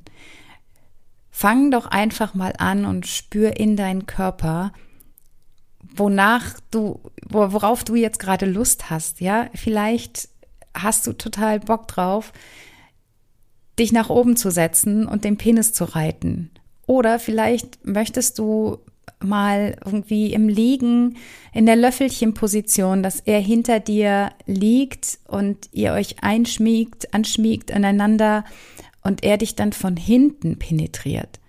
Fang 1.32 1.72
doch 1.72 1.88
einfach 1.88 2.36
mal 2.36 2.54
an 2.60 2.86
und 2.86 3.08
spür 3.08 3.58
in 3.58 3.76
deinen 3.76 4.06
Körper, 4.06 4.72
wonach 5.82 6.60
du, 6.70 7.02
worauf 7.28 7.84
du 7.84 7.96
jetzt 7.96 8.20
gerade 8.20 8.46
Lust 8.46 8.92
hast, 8.92 9.20
ja? 9.20 9.50
Vielleicht 9.56 10.30
hast 10.76 11.08
du 11.08 11.14
total 11.14 11.60
Bock 11.60 11.88
drauf, 11.88 12.34
dich 13.80 13.92
nach 13.92 14.12
oben 14.12 14.36
zu 14.38 14.52
setzen 14.52 15.08
und 15.08 15.24
den 15.24 15.38
Penis 15.38 15.74
zu 15.74 15.86
reiten. 15.86 16.52
Oder 16.86 17.18
vielleicht 17.18 17.84
möchtest 17.84 18.38
du 18.38 18.78
mal 19.24 19.76
irgendwie 19.86 20.34
im 20.34 20.50
Liegen 20.50 21.18
in 21.54 21.66
der 21.66 21.76
Löffelchenposition, 21.76 23.04
dass 23.04 23.20
er 23.22 23.40
hinter 23.40 23.80
dir 23.80 24.32
liegt 24.46 25.20
und 25.28 25.70
ihr 25.72 25.94
euch 25.94 26.18
einschmiegt, 26.22 27.14
anschmiegt 27.14 27.72
aneinander 27.72 28.44
und 29.02 29.24
er 29.24 29.38
dich 29.38 29.56
dann 29.56 29.74
von 29.74 29.98
hinten 29.98 30.60
penetriert. 30.60 31.40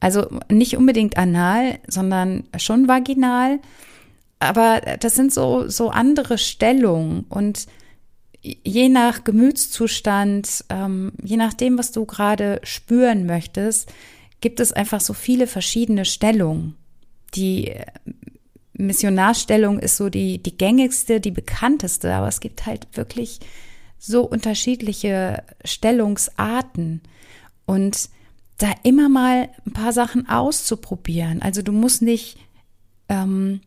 Also 0.00 0.26
nicht 0.50 0.76
unbedingt 0.76 1.16
anal, 1.16 1.78
sondern 1.86 2.44
schon 2.58 2.88
vaginal. 2.88 3.60
Aber 4.38 4.80
das 5.00 5.14
sind 5.14 5.32
so, 5.32 5.68
so 5.68 5.90
andere 5.90 6.38
Stellungen 6.38 7.24
und 7.28 7.66
je 8.42 8.90
nach 8.90 9.24
Gemütszustand, 9.24 10.66
ähm, 10.68 11.12
je 11.22 11.38
nachdem, 11.38 11.78
was 11.78 11.92
du 11.92 12.04
gerade 12.04 12.60
spüren 12.62 13.24
möchtest, 13.24 13.90
gibt 14.42 14.60
es 14.60 14.72
einfach 14.72 15.00
so 15.00 15.14
viele 15.14 15.46
verschiedene 15.46 16.04
Stellungen 16.04 16.76
die 17.34 17.72
Missionarstellung 18.74 19.78
ist 19.78 19.96
so 19.96 20.08
die, 20.08 20.42
die 20.42 20.56
gängigste, 20.56 21.20
die 21.20 21.30
bekannteste, 21.30 22.12
aber 22.14 22.28
es 22.28 22.40
gibt 22.40 22.66
halt 22.66 22.88
wirklich 22.96 23.40
so 23.98 24.24
unterschiedliche 24.24 25.42
Stellungsarten 25.64 27.00
und 27.66 28.10
da 28.58 28.72
immer 28.82 29.08
mal 29.08 29.48
ein 29.66 29.72
paar 29.72 29.92
Sachen 29.92 30.28
auszuprobieren. 30.28 31.42
Also 31.42 31.62
du 31.62 31.72
musst 31.72 32.02
nicht 32.02 32.36
ähm, 33.08 33.60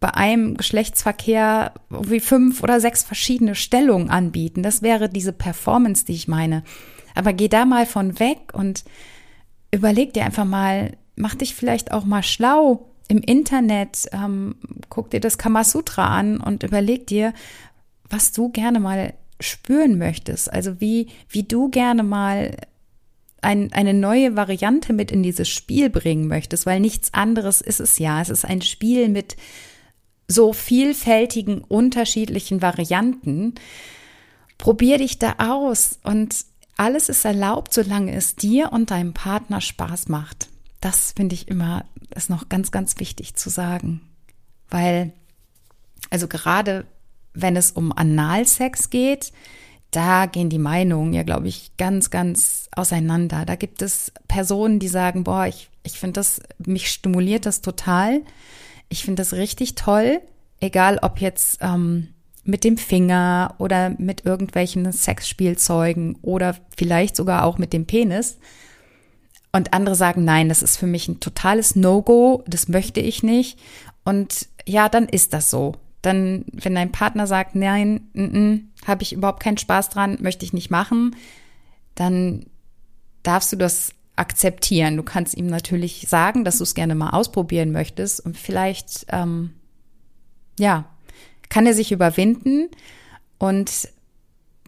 bei 0.00 0.14
einem 0.14 0.56
Geschlechtsverkehr 0.56 1.72
wie 1.88 2.20
fünf 2.20 2.62
oder 2.62 2.80
sechs 2.80 3.02
verschiedene 3.02 3.54
Stellungen 3.54 4.10
anbieten. 4.10 4.62
Das 4.62 4.82
wäre 4.82 5.08
diese 5.08 5.32
Performance, 5.32 6.04
die 6.04 6.14
ich 6.14 6.28
meine. 6.28 6.64
Aber 7.14 7.32
geh 7.32 7.48
da 7.48 7.64
mal 7.64 7.86
von 7.86 8.18
weg 8.18 8.52
und 8.52 8.84
überleg 9.70 10.12
dir 10.12 10.24
einfach 10.24 10.44
mal, 10.44 10.96
mach 11.16 11.34
dich 11.34 11.54
vielleicht 11.54 11.92
auch 11.92 12.04
mal 12.04 12.22
schlau 12.22 12.91
im 13.12 13.18
Internet, 13.18 14.08
ähm, 14.12 14.54
guck 14.88 15.10
dir 15.10 15.20
das 15.20 15.36
Kamasutra 15.36 16.06
an 16.18 16.38
und 16.40 16.62
überleg 16.62 17.06
dir, 17.06 17.34
was 18.08 18.32
du 18.32 18.48
gerne 18.48 18.80
mal 18.80 19.12
spüren 19.38 19.98
möchtest. 19.98 20.50
Also 20.50 20.80
wie, 20.80 21.08
wie 21.28 21.42
du 21.42 21.68
gerne 21.68 22.04
mal 22.04 22.56
ein, 23.42 23.70
eine 23.74 23.92
neue 23.92 24.34
Variante 24.34 24.94
mit 24.94 25.10
in 25.10 25.22
dieses 25.22 25.50
Spiel 25.50 25.90
bringen 25.90 26.26
möchtest, 26.26 26.64
weil 26.64 26.80
nichts 26.80 27.12
anderes 27.12 27.60
ist 27.60 27.80
es 27.80 27.98
ja. 27.98 28.22
Es 28.22 28.30
ist 28.30 28.46
ein 28.46 28.62
Spiel 28.62 29.10
mit 29.10 29.36
so 30.26 30.54
vielfältigen, 30.54 31.60
unterschiedlichen 31.60 32.62
Varianten. 32.62 33.56
Probier 34.56 34.96
dich 34.96 35.18
da 35.18 35.34
aus 35.36 35.98
und 36.02 36.46
alles 36.78 37.10
ist 37.10 37.26
erlaubt, 37.26 37.74
solange 37.74 38.14
es 38.14 38.36
dir 38.36 38.72
und 38.72 38.90
deinem 38.90 39.12
Partner 39.12 39.60
Spaß 39.60 40.08
macht. 40.08 40.48
Das 40.82 41.12
finde 41.16 41.34
ich 41.36 41.48
immer, 41.48 41.84
ist 42.14 42.28
noch 42.28 42.50
ganz, 42.50 42.72
ganz 42.72 42.98
wichtig 42.98 43.36
zu 43.36 43.48
sagen. 43.48 44.02
Weil, 44.68 45.12
also 46.10 46.26
gerade 46.28 46.84
wenn 47.34 47.56
es 47.56 47.70
um 47.70 47.92
Analsex 47.92 48.90
geht, 48.90 49.32
da 49.92 50.26
gehen 50.26 50.50
die 50.50 50.58
Meinungen 50.58 51.12
ja, 51.12 51.22
glaube 51.22 51.46
ich, 51.46 51.76
ganz, 51.76 52.10
ganz 52.10 52.68
auseinander. 52.74 53.44
Da 53.44 53.54
gibt 53.54 53.80
es 53.80 54.10
Personen, 54.26 54.80
die 54.80 54.88
sagen, 54.88 55.22
boah, 55.22 55.46
ich, 55.46 55.70
ich 55.84 56.00
finde 56.00 56.14
das, 56.14 56.40
mich 56.58 56.90
stimuliert 56.90 57.46
das 57.46 57.60
total. 57.60 58.22
Ich 58.88 59.04
finde 59.04 59.20
das 59.22 59.34
richtig 59.34 59.76
toll, 59.76 60.20
egal 60.58 60.98
ob 61.00 61.20
jetzt 61.20 61.58
ähm, 61.60 62.08
mit 62.42 62.64
dem 62.64 62.76
Finger 62.76 63.54
oder 63.58 63.90
mit 63.98 64.24
irgendwelchen 64.24 64.90
Sexspielzeugen 64.92 66.18
oder 66.22 66.56
vielleicht 66.76 67.14
sogar 67.14 67.44
auch 67.44 67.58
mit 67.58 67.72
dem 67.72 67.86
Penis. 67.86 68.38
Und 69.52 69.74
andere 69.74 69.94
sagen, 69.94 70.24
nein, 70.24 70.48
das 70.48 70.62
ist 70.62 70.78
für 70.78 70.86
mich 70.86 71.08
ein 71.08 71.20
totales 71.20 71.76
No-Go, 71.76 72.42
das 72.46 72.68
möchte 72.68 73.00
ich 73.00 73.22
nicht. 73.22 73.58
Und 74.04 74.48
ja, 74.66 74.88
dann 74.88 75.06
ist 75.08 75.34
das 75.34 75.50
so. 75.50 75.74
Dann, 76.00 76.46
wenn 76.52 76.74
dein 76.74 76.90
Partner 76.90 77.26
sagt, 77.26 77.54
nein, 77.54 78.72
habe 78.86 79.02
ich 79.02 79.12
überhaupt 79.12 79.42
keinen 79.42 79.58
Spaß 79.58 79.90
dran, 79.90 80.18
möchte 80.20 80.44
ich 80.44 80.52
nicht 80.52 80.70
machen, 80.70 81.14
dann 81.94 82.46
darfst 83.22 83.52
du 83.52 83.56
das 83.56 83.92
akzeptieren. 84.16 84.96
Du 84.96 85.02
kannst 85.02 85.36
ihm 85.36 85.46
natürlich 85.46 86.06
sagen, 86.08 86.44
dass 86.44 86.58
du 86.58 86.64
es 86.64 86.74
gerne 86.74 86.94
mal 86.94 87.10
ausprobieren 87.10 87.72
möchtest 87.72 88.20
und 88.20 88.36
vielleicht, 88.36 89.06
ähm, 89.10 89.52
ja, 90.58 90.86
kann 91.48 91.66
er 91.66 91.74
sich 91.74 91.92
überwinden 91.92 92.68
und 93.38 93.88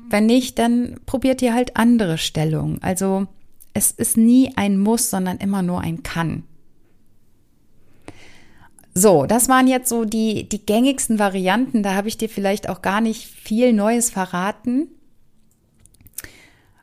wenn 0.09 0.27
nicht, 0.27 0.59
dann 0.59 1.01
probiert 1.07 1.41
ihr 1.41 1.55
halt 1.55 1.77
andere 1.77 2.19
Stellungen. 2.19 2.83
Also 2.83 3.27
es 3.75 3.91
ist 3.91 4.17
nie 4.17 4.53
ein 4.57 4.79
Muss, 4.79 5.11
sondern 5.11 5.39
immer 5.39 5.63
nur 5.63 5.81
ein 5.81 6.03
Kann. 6.03 6.45
So, 8.95 9.27
das 9.27 9.49
waren 9.49 9.67
jetzt 9.67 9.89
so 9.89 10.05
die, 10.05 10.49
die 10.49 10.65
gängigsten 10.65 11.19
Varianten. 11.19 11.83
Da 11.83 11.95
habe 11.95 12.07
ich 12.07 12.17
dir 12.17 12.29
vielleicht 12.29 12.69
auch 12.69 12.81
gar 12.81 13.01
nicht 13.01 13.27
viel 13.27 13.73
Neues 13.73 14.11
verraten. 14.11 14.89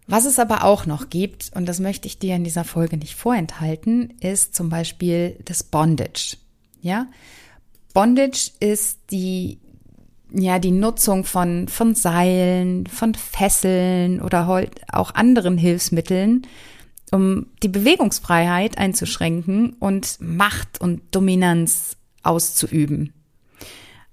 Was 0.08 0.26
es 0.26 0.38
aber 0.38 0.66
auch 0.66 0.86
noch 0.86 1.10
gibt, 1.10 1.52
und 1.56 1.66
das 1.68 1.80
möchte 1.80 2.08
ich 2.08 2.20
dir 2.20 2.36
in 2.36 2.44
dieser 2.44 2.66
Folge 2.66 2.98
nicht 2.98 3.16
vorenthalten, 3.16 4.14
ist 4.20 4.54
zum 4.54 4.68
Beispiel 4.68 5.38
das 5.46 5.64
Bondage. 5.64 6.36
Ja, 6.82 7.08
Bondage 7.94 8.52
ist 8.60 9.00
die 9.12 9.60
ja, 10.34 10.60
die 10.60 10.72
Nutzung 10.72 11.26
von, 11.26 11.68
von 11.68 11.94
Seilen, 11.94 12.88
von 12.88 13.14
Fesseln 13.16 14.22
oder 14.22 14.66
auch 14.92 15.14
anderen 15.14 15.58
Hilfsmitteln, 15.58 16.44
um 17.12 17.48
die 17.62 17.68
Bewegungsfreiheit 17.68 18.77
einzuschränken 18.77 19.74
und 19.74 20.18
Macht 20.20 20.80
und 20.80 21.01
Dominanz 21.12 21.98
auszuüben. 22.24 23.13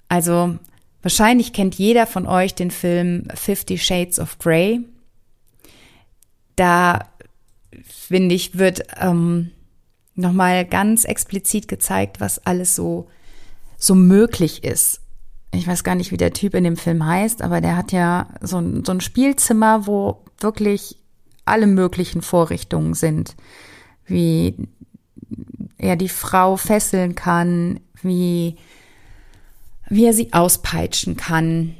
Also 0.08 0.58
wahrscheinlich 1.02 1.52
kennt 1.52 1.76
jeder 1.76 2.06
von 2.06 2.26
euch 2.26 2.54
den 2.54 2.70
Film 2.70 3.28
Fifty 3.34 3.78
Shades 3.78 4.18
of 4.18 4.38
Grey. 4.38 4.80
Da 6.56 7.08
finde 7.84 8.34
ich, 8.34 8.58
wird 8.58 8.82
ähm, 9.00 9.52
nochmal 10.14 10.64
ganz 10.64 11.04
explizit 11.04 11.68
gezeigt, 11.68 12.20
was 12.20 12.44
alles 12.44 12.74
so, 12.74 13.08
so 13.76 13.94
möglich 13.94 14.64
ist. 14.64 15.00
Ich 15.54 15.66
weiß 15.66 15.84
gar 15.84 15.94
nicht, 15.94 16.10
wie 16.10 16.16
der 16.16 16.32
Typ 16.32 16.54
in 16.54 16.64
dem 16.64 16.76
Film 16.76 17.06
heißt, 17.06 17.42
aber 17.42 17.60
der 17.60 17.76
hat 17.76 17.92
ja 17.92 18.28
so 18.40 18.58
ein, 18.58 18.84
so 18.84 18.92
ein 18.92 19.00
Spielzimmer, 19.00 19.86
wo 19.86 20.24
wirklich 20.40 20.96
alle 21.48 21.66
möglichen 21.66 22.22
Vorrichtungen 22.22 22.94
sind. 22.94 23.36
Wie 24.06 24.54
er 25.78 25.96
die 25.96 26.08
Frau 26.08 26.56
fesseln 26.56 27.14
kann, 27.14 27.80
wie, 28.02 28.56
wie 29.88 30.06
er 30.06 30.12
sie 30.12 30.32
auspeitschen 30.32 31.16
kann. 31.16 31.74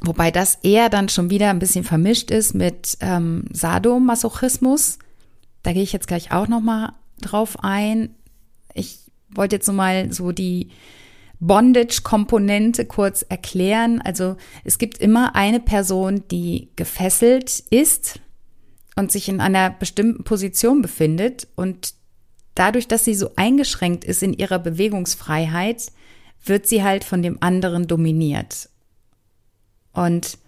Wobei 0.00 0.30
das 0.30 0.56
eher 0.62 0.88
dann 0.90 1.08
schon 1.08 1.30
wieder 1.30 1.50
ein 1.50 1.58
bisschen 1.58 1.84
vermischt 1.84 2.30
ist 2.30 2.54
mit 2.54 2.98
ähm, 3.00 3.44
Sadomasochismus. 3.52 4.98
Da 5.62 5.72
gehe 5.72 5.82
ich 5.82 5.92
jetzt 5.92 6.06
gleich 6.06 6.30
auch 6.30 6.46
noch 6.46 6.60
mal 6.60 6.92
drauf 7.20 7.62
ein. 7.64 8.14
Ich 8.74 9.00
wollte 9.30 9.56
jetzt 9.56 9.66
nur 9.66 9.76
mal 9.76 10.12
so 10.12 10.30
die 10.30 10.68
Bondage-Komponente 11.40 12.84
kurz 12.84 13.22
erklären. 13.22 14.00
Also 14.00 14.36
es 14.64 14.78
gibt 14.78 14.98
immer 14.98 15.34
eine 15.34 15.60
Person, 15.60 16.22
die 16.30 16.68
gefesselt 16.76 17.64
ist 17.70 18.20
und 18.98 19.12
sich 19.12 19.28
in 19.28 19.40
einer 19.40 19.70
bestimmten 19.70 20.24
Position 20.24 20.82
befindet 20.82 21.46
und 21.54 21.94
dadurch, 22.54 22.88
dass 22.88 23.04
sie 23.04 23.14
so 23.14 23.30
eingeschränkt 23.36 24.04
ist 24.04 24.22
in 24.22 24.32
ihrer 24.32 24.58
Bewegungsfreiheit, 24.58 25.92
wird 26.44 26.66
sie 26.66 26.82
halt 26.82 27.04
von 27.04 27.22
dem 27.22 27.40
anderen 27.40 27.86
dominiert. 27.86 28.68
Und 29.92 30.38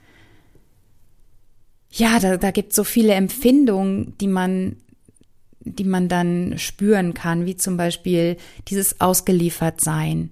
ja, 1.91 2.19
da, 2.19 2.37
da 2.37 2.51
gibt 2.51 2.71
es 2.71 2.77
so 2.77 2.85
viele 2.85 3.15
Empfindungen, 3.15 4.17
die 4.19 4.29
man 4.29 4.77
die 5.63 5.85
man 5.85 6.09
dann 6.09 6.59
spüren 6.59 7.13
kann, 7.13 7.45
wie 7.45 7.55
zum 7.55 7.77
Beispiel 7.77 8.39
dieses 8.69 8.99
Ausgeliefertsein. 9.01 10.31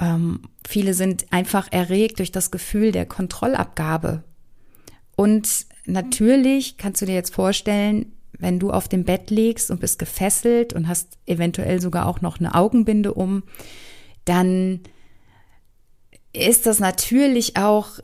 Ähm, 0.00 0.40
viele 0.66 0.92
sind 0.92 1.26
einfach 1.30 1.68
erregt 1.70 2.18
durch 2.18 2.32
das 2.32 2.50
Gefühl 2.50 2.90
der 2.90 3.06
Kontrollabgabe. 3.06 4.24
Und 5.14 5.66
natürlich 5.86 6.76
kannst 6.76 7.02
du 7.02 7.06
dir 7.06 7.14
jetzt 7.14 7.34
vorstellen, 7.34 8.12
wenn 8.38 8.58
du 8.58 8.70
auf 8.70 8.88
dem 8.88 9.04
Bett 9.04 9.30
liegst 9.30 9.70
und 9.70 9.80
bist 9.80 9.98
gefesselt 9.98 10.72
und 10.72 10.88
hast 10.88 11.18
eventuell 11.26 11.80
sogar 11.80 12.06
auch 12.06 12.20
noch 12.20 12.38
eine 12.38 12.54
Augenbinde 12.54 13.14
um, 13.14 13.44
dann 14.24 14.80
ist 16.32 16.66
das 16.66 16.80
natürlich 16.80 17.56
auch, 17.56 17.98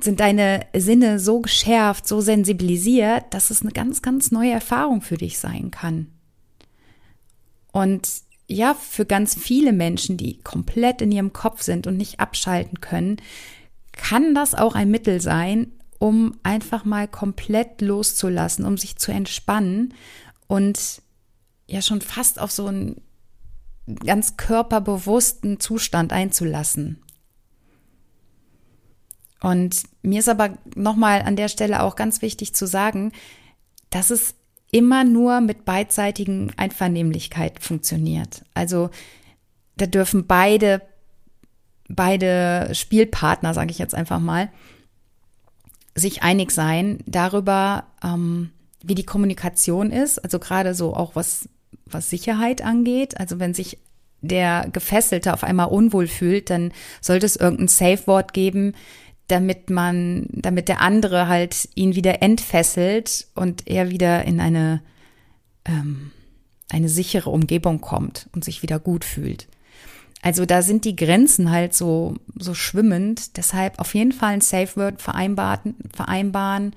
sind 0.00 0.20
deine 0.20 0.66
Sinne 0.74 1.18
so 1.18 1.40
geschärft, 1.40 2.06
so 2.06 2.20
sensibilisiert, 2.20 3.24
dass 3.30 3.50
es 3.50 3.62
eine 3.62 3.72
ganz, 3.72 4.00
ganz 4.00 4.30
neue 4.30 4.52
Erfahrung 4.52 5.00
für 5.00 5.16
dich 5.16 5.38
sein 5.38 5.72
kann. 5.72 6.06
Und 7.72 8.08
ja, 8.46 8.74
für 8.74 9.06
ganz 9.06 9.34
viele 9.34 9.72
Menschen, 9.72 10.16
die 10.16 10.38
komplett 10.40 11.02
in 11.02 11.10
ihrem 11.10 11.32
Kopf 11.32 11.62
sind 11.62 11.86
und 11.86 11.96
nicht 11.96 12.20
abschalten 12.20 12.80
können, 12.80 13.16
kann 13.92 14.34
das 14.34 14.54
auch 14.54 14.74
ein 14.76 14.90
Mittel 14.90 15.20
sein, 15.20 15.72
um 16.04 16.38
einfach 16.42 16.84
mal 16.84 17.08
komplett 17.08 17.80
loszulassen, 17.80 18.66
um 18.66 18.76
sich 18.76 18.96
zu 18.96 19.10
entspannen 19.10 19.94
und 20.46 21.00
ja 21.66 21.80
schon 21.80 22.02
fast 22.02 22.38
auf 22.38 22.50
so 22.50 22.66
einen 22.66 23.00
ganz 24.04 24.36
körperbewussten 24.36 25.60
Zustand 25.60 26.12
einzulassen. 26.12 27.02
Und 29.40 29.84
mir 30.02 30.18
ist 30.18 30.28
aber 30.28 30.58
nochmal 30.74 31.22
an 31.22 31.36
der 31.36 31.48
Stelle 31.48 31.82
auch 31.82 31.96
ganz 31.96 32.20
wichtig 32.20 32.54
zu 32.54 32.66
sagen, 32.66 33.12
dass 33.88 34.10
es 34.10 34.34
immer 34.70 35.04
nur 35.04 35.40
mit 35.40 35.64
beidseitigen 35.64 36.52
Einvernehmlichkeit 36.58 37.62
funktioniert. 37.62 38.44
Also 38.52 38.90
da 39.78 39.86
dürfen 39.86 40.26
beide, 40.26 40.82
beide 41.88 42.74
Spielpartner, 42.74 43.54
sage 43.54 43.70
ich 43.70 43.78
jetzt 43.78 43.94
einfach 43.94 44.20
mal, 44.20 44.50
sich 45.94 46.22
einig 46.22 46.50
sein 46.50 46.98
darüber, 47.06 47.84
ähm, 48.02 48.50
wie 48.82 48.94
die 48.94 49.06
Kommunikation 49.06 49.90
ist. 49.90 50.18
Also 50.18 50.38
gerade 50.38 50.74
so 50.74 50.94
auch 50.94 51.14
was, 51.14 51.48
was 51.86 52.10
Sicherheit 52.10 52.62
angeht. 52.62 53.18
Also 53.18 53.38
wenn 53.38 53.54
sich 53.54 53.78
der 54.20 54.68
Gefesselte 54.72 55.32
auf 55.32 55.44
einmal 55.44 55.68
unwohl 55.68 56.06
fühlt, 56.06 56.50
dann 56.50 56.72
sollte 57.00 57.26
es 57.26 57.36
irgendein 57.36 57.68
Safe-Wort 57.68 58.32
geben, 58.32 58.74
damit 59.28 59.70
man, 59.70 60.26
damit 60.30 60.68
der 60.68 60.80
andere 60.80 61.28
halt 61.28 61.68
ihn 61.74 61.94
wieder 61.94 62.22
entfesselt 62.22 63.28
und 63.34 63.66
er 63.66 63.90
wieder 63.90 64.24
in 64.24 64.40
eine, 64.40 64.82
ähm, 65.64 66.10
eine 66.68 66.88
sichere 66.88 67.30
Umgebung 67.30 67.80
kommt 67.80 68.28
und 68.34 68.44
sich 68.44 68.62
wieder 68.62 68.78
gut 68.78 69.04
fühlt. 69.04 69.46
Also 70.24 70.46
da 70.46 70.62
sind 70.62 70.86
die 70.86 70.96
Grenzen 70.96 71.50
halt 71.50 71.74
so, 71.74 72.14
so 72.34 72.54
schwimmend. 72.54 73.36
Deshalb 73.36 73.78
auf 73.78 73.94
jeden 73.94 74.12
Fall 74.12 74.32
ein 74.32 74.40
Safe 74.40 74.74
Word 74.74 75.02
vereinbaren, 75.02 75.76
vereinbaren. 75.94 76.74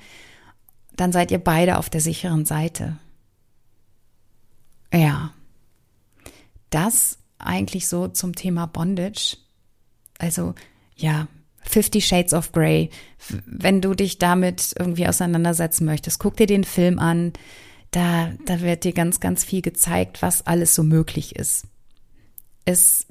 Dann 0.97 1.13
seid 1.13 1.31
ihr 1.31 1.37
beide 1.37 1.77
auf 1.77 1.89
der 1.89 2.01
sicheren 2.01 2.43
Seite. 2.43 2.97
Ja. 4.93 5.31
Das 6.71 7.19
eigentlich 7.39 7.87
so 7.87 8.09
zum 8.09 8.35
Thema 8.35 8.65
Bondage. 8.65 9.37
Also, 10.19 10.53
ja, 10.97 11.29
Fifty 11.61 12.01
Shades 12.01 12.33
of 12.33 12.51
Grey. 12.51 12.89
Wenn 13.45 13.79
du 13.79 13.93
dich 13.93 14.17
damit 14.17 14.75
irgendwie 14.77 15.07
auseinandersetzen 15.07 15.85
möchtest, 15.85 16.19
guck 16.19 16.35
dir 16.35 16.47
den 16.47 16.65
Film 16.65 16.99
an. 16.99 17.31
Da, 17.91 18.33
da 18.45 18.59
wird 18.59 18.83
dir 18.83 18.91
ganz, 18.91 19.21
ganz 19.21 19.45
viel 19.45 19.61
gezeigt, 19.61 20.21
was 20.21 20.45
alles 20.45 20.75
so 20.75 20.83
möglich 20.83 21.37
ist. 21.37 21.65
Es 22.65 23.07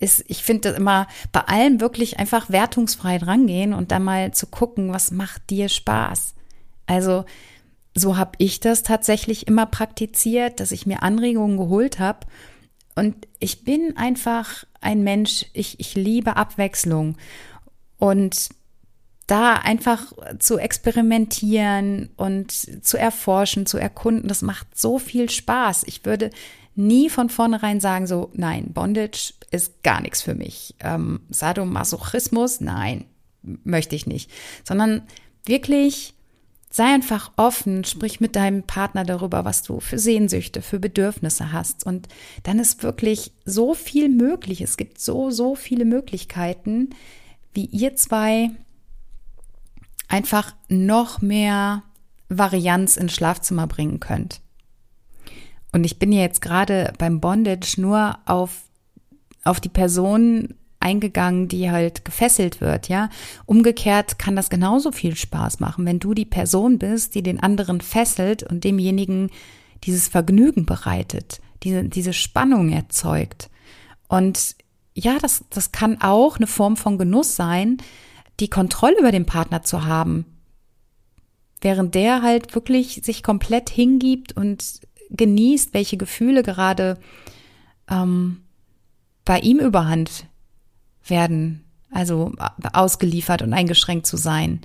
ist, 0.00 0.24
ich 0.28 0.42
finde 0.42 0.70
das 0.70 0.78
immer 0.78 1.06
bei 1.32 1.40
allem 1.40 1.80
wirklich 1.80 2.18
einfach 2.18 2.50
wertungsfrei 2.50 3.18
drangehen 3.18 3.72
und 3.72 3.90
dann 3.90 4.04
mal 4.04 4.32
zu 4.32 4.46
gucken, 4.46 4.92
was 4.92 5.10
macht 5.10 5.50
dir 5.50 5.68
Spaß. 5.68 6.34
Also 6.86 7.24
so 7.94 8.16
habe 8.16 8.32
ich 8.38 8.60
das 8.60 8.82
tatsächlich 8.82 9.46
immer 9.46 9.66
praktiziert, 9.66 10.60
dass 10.60 10.70
ich 10.70 10.86
mir 10.86 11.02
Anregungen 11.02 11.56
geholt 11.56 11.98
habe. 11.98 12.26
Und 12.94 13.26
ich 13.38 13.64
bin 13.64 13.96
einfach 13.96 14.64
ein 14.80 15.02
Mensch, 15.02 15.46
ich, 15.52 15.80
ich 15.80 15.94
liebe 15.94 16.36
Abwechslung. 16.36 17.16
Und 17.98 18.50
da 19.26 19.54
einfach 19.54 20.12
zu 20.38 20.58
experimentieren 20.58 22.10
und 22.16 22.52
zu 22.52 22.96
erforschen, 22.96 23.66
zu 23.66 23.78
erkunden, 23.78 24.28
das 24.28 24.42
macht 24.42 24.78
so 24.78 24.98
viel 24.98 25.28
Spaß. 25.28 25.84
Ich 25.86 26.04
würde 26.04 26.30
nie 26.76 27.10
von 27.10 27.28
vornherein 27.28 27.80
sagen, 27.80 28.06
so, 28.06 28.30
nein, 28.34 28.72
Bondage 28.72 29.32
ist 29.56 29.82
gar 29.82 30.00
nichts 30.00 30.22
für 30.22 30.34
mich. 30.34 30.74
Ähm, 30.80 31.20
Sadomasochismus, 31.30 32.60
nein, 32.60 33.04
möchte 33.42 33.96
ich 33.96 34.06
nicht. 34.06 34.30
Sondern 34.64 35.02
wirklich 35.44 36.14
sei 36.70 36.84
einfach 36.84 37.32
offen, 37.36 37.84
sprich 37.84 38.20
mit 38.20 38.36
deinem 38.36 38.62
Partner 38.62 39.04
darüber, 39.04 39.44
was 39.44 39.62
du 39.62 39.80
für 39.80 39.98
Sehnsüchte, 39.98 40.60
für 40.60 40.78
Bedürfnisse 40.78 41.52
hast. 41.52 41.86
Und 41.86 42.08
dann 42.42 42.58
ist 42.58 42.82
wirklich 42.82 43.32
so 43.44 43.72
viel 43.72 44.10
möglich. 44.10 44.60
Es 44.60 44.76
gibt 44.76 45.00
so, 45.00 45.30
so 45.30 45.54
viele 45.54 45.86
Möglichkeiten, 45.86 46.90
wie 47.54 47.64
ihr 47.64 47.96
zwei 47.96 48.50
einfach 50.08 50.54
noch 50.68 51.22
mehr 51.22 51.82
Varianz 52.28 52.96
ins 52.96 53.14
Schlafzimmer 53.14 53.66
bringen 53.66 53.98
könnt. 53.98 54.40
Und 55.72 55.84
ich 55.84 55.98
bin 55.98 56.12
ja 56.12 56.20
jetzt 56.20 56.42
gerade 56.42 56.92
beim 56.98 57.20
Bondage 57.20 57.80
nur 57.80 58.18
auf, 58.26 58.62
auf 59.46 59.60
die 59.60 59.68
Person 59.68 60.54
eingegangen, 60.80 61.48
die 61.48 61.70
halt 61.70 62.04
gefesselt 62.04 62.60
wird, 62.60 62.88
ja. 62.88 63.08
Umgekehrt 63.44 64.18
kann 64.18 64.36
das 64.36 64.50
genauso 64.50 64.92
viel 64.92 65.16
Spaß 65.16 65.58
machen, 65.60 65.84
wenn 65.86 65.98
du 65.98 66.14
die 66.14 66.24
Person 66.24 66.78
bist, 66.78 67.14
die 67.14 67.22
den 67.22 67.42
anderen 67.42 67.80
fesselt 67.80 68.42
und 68.42 68.64
demjenigen 68.64 69.30
dieses 69.84 70.08
Vergnügen 70.08 70.66
bereitet, 70.66 71.40
diese, 71.62 71.84
diese 71.84 72.12
Spannung 72.12 72.70
erzeugt. 72.70 73.50
Und 74.08 74.56
ja, 74.94 75.18
das, 75.20 75.44
das 75.50 75.72
kann 75.72 76.00
auch 76.00 76.36
eine 76.36 76.46
Form 76.46 76.76
von 76.76 76.98
Genuss 76.98 77.36
sein, 77.36 77.78
die 78.40 78.48
Kontrolle 78.48 78.98
über 78.98 79.12
den 79.12 79.26
Partner 79.26 79.62
zu 79.62 79.84
haben. 79.84 80.24
Während 81.60 81.94
der 81.94 82.22
halt 82.22 82.54
wirklich 82.54 83.00
sich 83.02 83.22
komplett 83.22 83.70
hingibt 83.70 84.36
und 84.36 84.80
genießt, 85.10 85.74
welche 85.74 85.96
Gefühle 85.96 86.42
gerade 86.42 86.98
ähm, 87.88 88.45
bei 89.26 89.40
ihm 89.40 89.58
überhand 89.58 90.24
werden. 91.06 91.64
also 91.90 92.32
ausgeliefert 92.72 93.42
und 93.42 93.52
eingeschränkt 93.52 94.06
zu 94.06 94.16
sein. 94.16 94.60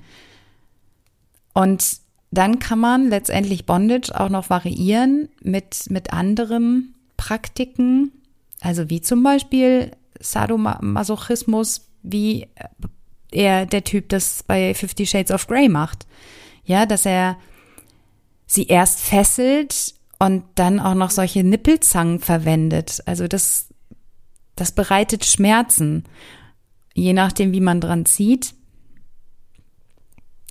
Und 1.54 1.98
dann 2.30 2.58
kann 2.58 2.78
man 2.78 3.10
letztendlich 3.10 3.66
Bondage 3.66 4.18
auch 4.18 4.30
noch 4.30 4.50
variieren 4.50 5.28
mit, 5.42 5.90
mit 5.90 6.12
anderen 6.12 6.94
Praktiken, 7.16 8.12
also 8.60 8.88
wie 8.88 9.00
zum 9.00 9.22
Beispiel 9.22 9.92
Sadomasochismus, 10.18 11.88
wie 12.02 12.48
er 13.30 13.66
der 13.66 13.84
Typ 13.84 14.08
das 14.08 14.42
bei 14.42 14.74
Fifty 14.74 15.06
Shades 15.06 15.30
of 15.30 15.46
Grey 15.46 15.68
macht. 15.68 16.06
Ja, 16.64 16.86
dass 16.86 17.06
er 17.06 17.36
sie 18.46 18.66
erst 18.66 19.00
fesselt 19.00 19.94
und 20.18 20.44
dann 20.54 20.80
auch 20.80 20.94
noch 20.94 21.10
solche 21.10 21.42
Nippelzangen 21.44 22.20
verwendet. 22.20 23.02
Also 23.06 23.26
das, 23.26 23.68
das 24.56 24.72
bereitet 24.72 25.24
Schmerzen, 25.24 26.04
je 26.94 27.12
nachdem, 27.12 27.52
wie 27.52 27.60
man 27.60 27.80
dran 27.80 28.04
zieht. 28.04 28.54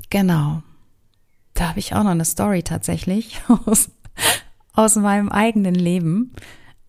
Genau. 0.09 0.63
Da 1.53 1.69
habe 1.69 1.79
ich 1.79 1.93
auch 1.93 2.03
noch 2.03 2.11
eine 2.11 2.25
Story 2.25 2.63
tatsächlich 2.63 3.41
aus, 3.65 3.91
aus 4.73 4.95
meinem 4.95 5.29
eigenen 5.29 5.75
Leben. 5.75 6.33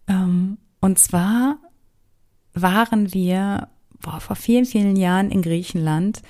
Ähm, 0.09 0.59
und 0.81 0.99
zwar 0.99 1.59
waren 2.55 3.13
wir 3.13 3.69
boah, 4.01 4.21
vor 4.21 4.37
vielen, 4.37 4.65
vielen 4.65 4.97
Jahren 4.97 5.31
in 5.31 5.43
Griechenland 5.43 6.23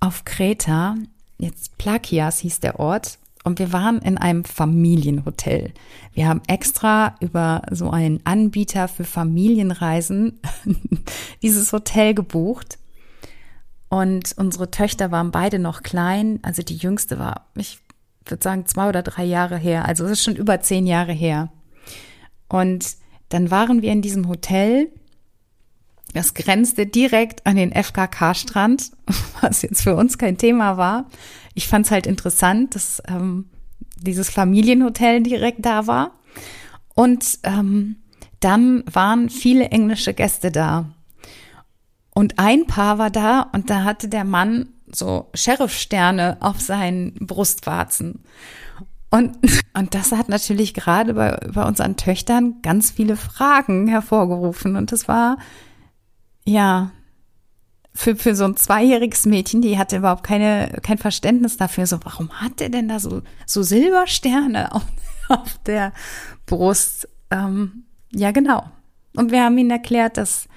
auf 0.00 0.24
Kreta. 0.24 0.96
Jetzt 1.38 1.78
Plakias 1.78 2.40
hieß 2.40 2.60
der 2.60 2.78
Ort. 2.78 3.18
Und 3.44 3.58
wir 3.58 3.72
waren 3.72 4.00
in 4.00 4.18
einem 4.18 4.44
Familienhotel. 4.44 5.72
Wir 6.14 6.28
haben 6.28 6.42
extra 6.46 7.16
über 7.20 7.62
so 7.70 7.90
einen 7.90 8.20
Anbieter 8.24 8.86
für 8.88 9.04
Familienreisen 9.04 10.38
dieses 11.42 11.72
Hotel 11.72 12.14
gebucht. 12.14 12.78
Und 13.88 14.34
unsere 14.38 14.70
Töchter 14.70 15.10
waren 15.10 15.32
beide 15.32 15.58
noch 15.58 15.82
klein. 15.82 16.38
Also 16.42 16.62
die 16.62 16.76
jüngste 16.76 17.18
war, 17.18 17.46
ich 17.56 17.80
würde 18.26 18.42
sagen, 18.42 18.66
zwei 18.66 18.88
oder 18.88 19.02
drei 19.02 19.24
Jahre 19.24 19.58
her. 19.58 19.86
Also 19.86 20.04
es 20.04 20.12
ist 20.12 20.24
schon 20.24 20.36
über 20.36 20.60
zehn 20.60 20.86
Jahre 20.86 21.12
her. 21.12 21.52
Und 22.48 22.96
dann 23.28 23.50
waren 23.50 23.82
wir 23.82 23.92
in 23.92 24.02
diesem 24.02 24.28
Hotel. 24.28 24.88
Das 26.14 26.34
grenzte 26.34 26.86
direkt 26.86 27.46
an 27.46 27.56
den 27.56 27.72
FKK-Strand, 27.72 28.92
was 29.40 29.62
jetzt 29.62 29.82
für 29.82 29.96
uns 29.96 30.16
kein 30.18 30.38
Thema 30.38 30.76
war. 30.76 31.06
Ich 31.54 31.68
fand 31.68 31.86
es 31.86 31.92
halt 31.92 32.06
interessant, 32.06 32.74
dass 32.74 33.02
ähm, 33.08 33.50
dieses 33.96 34.30
Familienhotel 34.30 35.22
direkt 35.22 35.64
da 35.64 35.86
war. 35.86 36.12
Und 36.94 37.38
ähm, 37.44 37.96
dann 38.40 38.84
waren 38.92 39.30
viele 39.30 39.66
englische 39.66 40.14
Gäste 40.14 40.50
da. 40.50 40.90
Und 42.14 42.38
ein 42.38 42.66
Paar 42.66 42.98
war 42.98 43.10
da 43.10 43.40
und 43.52 43.70
da 43.70 43.84
hatte 43.84 44.08
der 44.08 44.24
Mann 44.24 44.68
so 44.86 45.30
Sheriff-Sterne 45.32 46.36
auf 46.40 46.60
seinen 46.60 47.14
Brustwarzen. 47.14 48.24
Und, 49.10 49.36
und 49.74 49.94
das 49.94 50.12
hat 50.12 50.28
natürlich 50.28 50.74
gerade 50.74 51.14
bei, 51.14 51.38
bei 51.52 51.64
unseren 51.64 51.96
Töchtern 51.96 52.56
ganz 52.62 52.90
viele 52.90 53.16
Fragen 53.16 53.86
hervorgerufen. 53.86 54.76
Und 54.76 54.92
das 54.92 55.08
war, 55.08 55.38
ja, 56.44 56.90
für, 57.94 58.16
für 58.16 58.34
so 58.34 58.44
ein 58.44 58.56
zweijähriges 58.56 59.26
Mädchen, 59.26 59.60
die 59.60 59.78
hatte 59.78 59.98
überhaupt 59.98 60.24
keine, 60.24 60.78
kein 60.82 60.98
Verständnis 60.98 61.56
dafür. 61.56 61.86
So, 61.86 61.98
warum 62.04 62.30
hat 62.32 62.60
der 62.60 62.70
denn 62.70 62.88
da 62.88 62.98
so, 62.98 63.22
so 63.46 63.62
Silbersterne 63.62 64.72
auf, 64.74 64.84
auf 65.28 65.58
der 65.66 65.92
Brust? 66.46 67.08
Ähm, 67.30 67.84
ja, 68.12 68.30
genau. 68.30 68.64
Und 69.14 69.30
wir 69.30 69.44
haben 69.44 69.58
ihnen 69.58 69.70
erklärt, 69.70 70.16
dass 70.16 70.48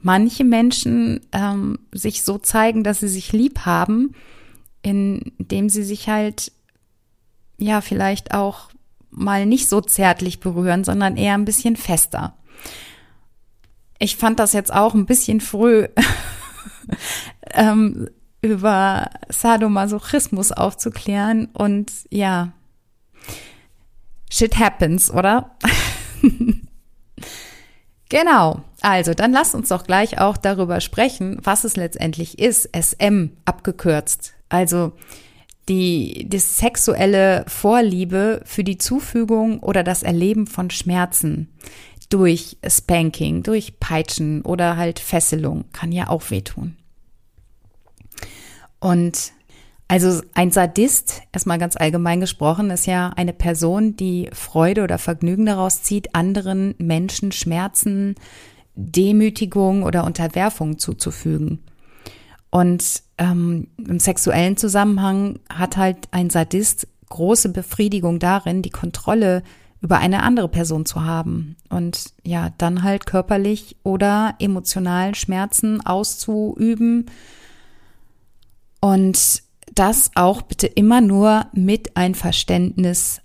manche 0.00 0.44
Menschen 0.44 1.20
ähm, 1.32 1.78
sich 1.92 2.22
so 2.22 2.38
zeigen, 2.38 2.84
dass 2.84 3.00
sie 3.00 3.08
sich 3.08 3.32
lieb 3.32 3.60
haben, 3.60 4.14
indem 4.82 5.68
sie 5.68 5.82
sich 5.82 6.08
halt, 6.08 6.52
ja, 7.58 7.80
vielleicht 7.80 8.32
auch 8.32 8.70
mal 9.10 9.46
nicht 9.46 9.68
so 9.68 9.80
zärtlich 9.80 10.38
berühren, 10.38 10.84
sondern 10.84 11.16
eher 11.16 11.34
ein 11.34 11.44
bisschen 11.44 11.74
fester. 11.74 12.36
Ich 13.98 14.16
fand 14.16 14.38
das 14.38 14.52
jetzt 14.52 14.72
auch 14.72 14.94
ein 14.94 15.06
bisschen 15.06 15.40
früh, 15.40 15.88
ähm, 17.52 18.08
über 18.42 19.10
Sadomasochismus 19.28 20.52
aufzuklären 20.52 21.46
und 21.52 21.92
ja, 22.10 22.52
shit 24.30 24.58
happens, 24.58 25.10
oder? 25.10 25.56
Genau. 28.08 28.62
Also, 28.82 29.14
dann 29.14 29.32
lasst 29.32 29.54
uns 29.54 29.68
doch 29.68 29.84
gleich 29.84 30.20
auch 30.20 30.36
darüber 30.36 30.80
sprechen, 30.80 31.38
was 31.42 31.64
es 31.64 31.76
letztendlich 31.76 32.38
ist, 32.38 32.68
SM 32.72 33.30
abgekürzt. 33.44 34.34
Also 34.48 34.92
die, 35.68 36.28
die 36.28 36.38
sexuelle 36.38 37.44
Vorliebe 37.48 38.42
für 38.44 38.62
die 38.62 38.78
Zufügung 38.78 39.58
oder 39.58 39.82
das 39.82 40.04
Erleben 40.04 40.46
von 40.46 40.70
Schmerzen 40.70 41.48
durch 42.08 42.56
Spanking, 42.66 43.42
durch 43.42 43.80
Peitschen 43.80 44.42
oder 44.42 44.76
halt 44.76 44.98
Fesselung 44.98 45.64
kann 45.72 45.92
ja 45.92 46.08
auch 46.08 46.30
wehtun. 46.30 46.76
Und 48.78 49.32
also 49.88 50.20
ein 50.34 50.50
Sadist, 50.50 51.22
erstmal 51.32 51.58
ganz 51.58 51.76
allgemein 51.76 52.20
gesprochen, 52.20 52.70
ist 52.70 52.86
ja 52.86 53.10
eine 53.10 53.32
Person, 53.32 53.96
die 53.96 54.28
Freude 54.32 54.82
oder 54.82 54.98
Vergnügen 54.98 55.46
daraus 55.46 55.82
zieht, 55.82 56.14
anderen 56.14 56.74
Menschen 56.78 57.30
Schmerzen, 57.30 58.16
Demütigung 58.74 59.84
oder 59.84 60.04
Unterwerfung 60.04 60.78
zuzufügen. 60.78 61.64
Und 62.50 63.02
ähm, 63.18 63.68
im 63.78 64.00
sexuellen 64.00 64.56
Zusammenhang 64.56 65.38
hat 65.48 65.76
halt 65.76 66.08
ein 66.10 66.30
Sadist 66.30 66.88
große 67.08 67.50
Befriedigung 67.50 68.18
darin, 68.18 68.62
die 68.62 68.70
Kontrolle 68.70 69.42
über 69.86 69.98
eine 69.98 70.24
andere 70.24 70.48
Person 70.48 70.84
zu 70.84 71.04
haben 71.04 71.54
und 71.68 72.12
ja, 72.24 72.50
dann 72.58 72.82
halt 72.82 73.06
körperlich 73.06 73.76
oder 73.84 74.34
emotional 74.40 75.14
Schmerzen 75.14 75.80
auszuüben. 75.80 77.06
Und 78.80 79.44
das 79.72 80.10
auch 80.16 80.42
bitte 80.42 80.66
immer 80.66 81.00
nur 81.00 81.46
mit 81.52 81.96
Einverständnis 81.96 83.20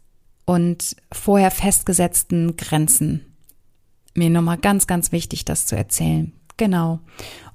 und 0.46 0.96
vorher 1.12 1.50
festgesetzten 1.50 2.56
Grenzen. 2.58 3.26
Mir 4.14 4.30
nochmal 4.30 4.60
ganz, 4.60 4.86
ganz 4.86 5.12
wichtig, 5.12 5.46
das 5.46 5.66
zu 5.66 5.76
erzählen. 5.76 6.32
Genau. 6.58 7.00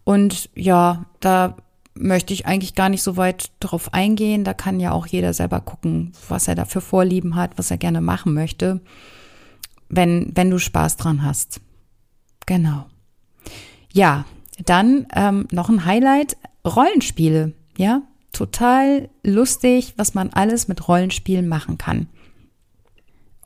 Und 0.03 0.51
ja, 0.57 1.07
da 1.21 1.57
möchte 1.99 2.33
ich 2.33 2.47
eigentlich 2.47 2.75
gar 2.75 2.89
nicht 2.89 3.03
so 3.03 3.17
weit 3.17 3.51
drauf 3.61 3.93
eingehen. 3.95 4.45
Da 4.45 4.55
kann 4.55 4.81
ja 4.81 4.93
auch 4.93 5.07
jeder 5.07 5.33
selber 5.33 5.61
gucken, 5.61 6.13
was 6.29 6.49
er 6.49 6.55
da 6.55 6.65
für 6.65 6.81
Vorlieben 6.81 7.35
hat, 7.35 7.59
was 7.59 7.71
er 7.71 7.79
gerne 7.79 8.01
machen 8.01 8.35
möchte, 8.35 8.81
wenn, 9.89 10.31
wenn 10.35 10.51
du 10.51 10.59
Spaß 10.59 10.97
dran 10.97 11.23
hast. 11.23 11.61
Genau. 12.47 12.87
Ja, 13.93 14.25
dann 14.65 15.07
ähm, 15.15 15.49
noch 15.51 15.69
ein 15.69 15.85
Highlight, 15.85 16.37
Rollenspiele. 16.65 17.53
Ja, 17.77 18.03
total 18.33 19.09
lustig, 19.23 19.95
was 19.97 20.15
man 20.15 20.31
alles 20.31 20.69
mit 20.69 20.89
Rollenspielen 20.89 21.49
machen 21.49 21.79
kann. 21.79 22.09